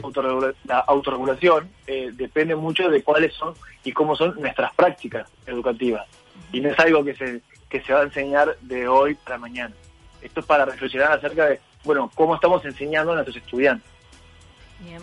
la 0.66 0.80
autorregulación 0.80 1.70
eh, 1.88 2.12
depende 2.14 2.56
mucho 2.56 2.90
de 2.90 3.04
cuáles 3.04 3.34
son 3.34 3.54
y 3.84 3.92
cómo 3.92 4.16
son 4.16 4.40
nuestras 4.40 4.74
prácticas 4.76 5.30
educativas. 5.46 6.08
Y 6.52 6.62
no 6.62 6.70
es 6.70 6.80
algo 6.80 7.04
que 7.04 7.16
se, 7.16 7.42
que 7.70 7.82
se 7.82 7.94
va 7.94 8.02
a 8.02 8.04
enseñar 8.04 8.56
de 8.62 8.88
hoy 8.88 9.16
para 9.16 9.38
mañana. 9.38 9.74
Esto 10.22 10.40
es 10.40 10.46
para 10.46 10.66
reflexionar 10.66 11.12
acerca 11.12 11.48
de, 11.48 11.60
bueno, 11.84 12.10
cómo 12.16 12.36
estamos 12.36 12.64
enseñando 12.66 13.12
a 13.12 13.16
nuestros 13.16 13.38
estudiantes. 13.38 13.93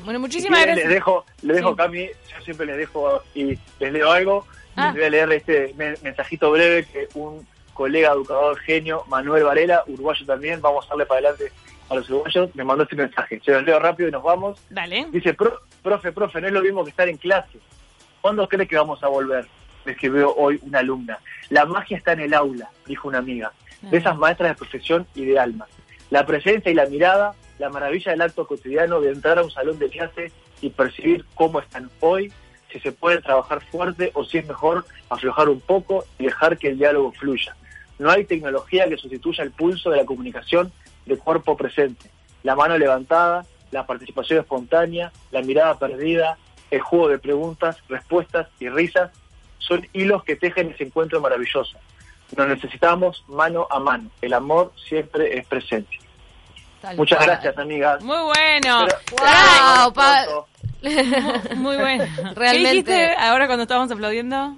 Bueno, 0.04 0.20
muchísimas 0.20 0.62
gracias. 0.62 0.86
Les 0.86 0.94
dejo, 0.94 1.24
les 1.42 1.56
dejo 1.56 1.76
Cami, 1.76 2.06
yo 2.06 2.44
siempre 2.44 2.66
les 2.66 2.76
dejo 2.76 3.22
y 3.34 3.58
les 3.78 3.92
leo 3.92 4.10
algo. 4.10 4.46
Les 4.76 4.86
ah. 4.86 4.92
voy 4.92 5.04
a 5.04 5.10
leer 5.10 5.32
este 5.32 5.74
mensajito 6.02 6.50
breve 6.50 6.84
que 6.84 7.08
un 7.14 7.46
colega 7.74 8.12
educador 8.12 8.58
genio, 8.58 9.04
Manuel 9.08 9.44
Varela, 9.44 9.84
uruguayo 9.86 10.26
también, 10.26 10.60
vamos 10.60 10.84
a 10.86 10.90
darle 10.90 11.06
para 11.06 11.20
adelante 11.20 11.52
a 11.88 11.94
los 11.94 12.08
uruguayos, 12.10 12.54
me 12.54 12.64
mandó 12.64 12.84
este 12.84 12.96
mensaje. 12.96 13.40
Se 13.44 13.52
los 13.52 13.64
leo 13.64 13.78
rápido 13.78 14.08
y 14.08 14.12
nos 14.12 14.22
vamos. 14.22 14.60
Dale. 14.70 15.06
Dice, 15.10 15.34
profe, 15.34 16.12
profe, 16.12 16.40
no 16.40 16.46
es 16.46 16.52
lo 16.52 16.62
mismo 16.62 16.84
que 16.84 16.90
estar 16.90 17.08
en 17.08 17.16
clase. 17.16 17.58
¿Cuándo 18.20 18.48
cree 18.48 18.66
que 18.66 18.76
vamos 18.76 19.02
a 19.02 19.08
volver? 19.08 19.46
Me 19.84 19.92
escribió 19.92 20.34
hoy 20.34 20.60
una 20.62 20.80
alumna. 20.80 21.18
La 21.48 21.64
magia 21.64 21.96
está 21.96 22.12
en 22.12 22.20
el 22.20 22.34
aula, 22.34 22.70
dijo 22.86 23.08
una 23.08 23.18
amiga, 23.18 23.52
de 23.80 23.96
esas 23.96 24.16
maestras 24.16 24.50
de 24.50 24.56
profesión 24.56 25.06
y 25.14 25.24
de 25.24 25.38
alma. 25.38 25.66
La 26.10 26.26
presencia 26.26 26.70
y 26.70 26.74
la 26.74 26.86
mirada 26.86 27.34
la 27.60 27.68
maravilla 27.68 28.12
del 28.12 28.22
acto 28.22 28.46
cotidiano 28.46 29.02
de 29.02 29.10
entrar 29.12 29.38
a 29.38 29.44
un 29.44 29.50
salón 29.50 29.78
de 29.78 29.90
clase 29.90 30.32
y 30.62 30.70
percibir 30.70 31.26
cómo 31.34 31.60
están 31.60 31.90
hoy, 32.00 32.32
si 32.72 32.80
se 32.80 32.90
puede 32.90 33.20
trabajar 33.20 33.62
fuerte 33.66 34.10
o 34.14 34.24
si 34.24 34.38
es 34.38 34.48
mejor 34.48 34.86
aflojar 35.10 35.50
un 35.50 35.60
poco 35.60 36.04
y 36.18 36.24
dejar 36.24 36.56
que 36.56 36.68
el 36.68 36.78
diálogo 36.78 37.12
fluya. 37.12 37.54
No 37.98 38.10
hay 38.10 38.24
tecnología 38.24 38.88
que 38.88 38.96
sustituya 38.96 39.44
el 39.44 39.50
pulso 39.50 39.90
de 39.90 39.98
la 39.98 40.06
comunicación 40.06 40.72
de 41.04 41.18
cuerpo 41.18 41.54
presente, 41.54 42.10
la 42.42 42.56
mano 42.56 42.78
levantada, 42.78 43.44
la 43.72 43.86
participación 43.86 44.38
espontánea, 44.38 45.12
la 45.30 45.42
mirada 45.42 45.78
perdida, 45.78 46.38
el 46.70 46.80
juego 46.80 47.08
de 47.08 47.18
preguntas, 47.18 47.76
respuestas 47.90 48.48
y 48.58 48.70
risas 48.70 49.10
son 49.58 49.86
hilos 49.92 50.24
que 50.24 50.36
tejen 50.36 50.70
ese 50.70 50.84
encuentro 50.84 51.20
maravilloso. 51.20 51.76
Nos 52.34 52.48
necesitamos 52.48 53.22
mano 53.28 53.66
a 53.70 53.80
mano. 53.80 54.10
El 54.22 54.32
amor 54.32 54.72
siempre 54.88 55.36
es 55.36 55.46
presente. 55.46 55.98
Muchas 56.96 57.24
gracias, 57.24 57.58
amigas. 57.58 58.02
Muy 58.02 58.16
bueno. 58.16 58.86
wow, 59.92 60.46
muy, 61.56 61.76
bueno. 61.76 62.04
Realmente. 62.34 62.34
¿Qué 62.36 62.58
dijiste 62.58 63.14
ahora 63.18 63.46
cuando 63.46 63.64
estábamos 63.64 63.90
aplaudiendo? 63.90 64.56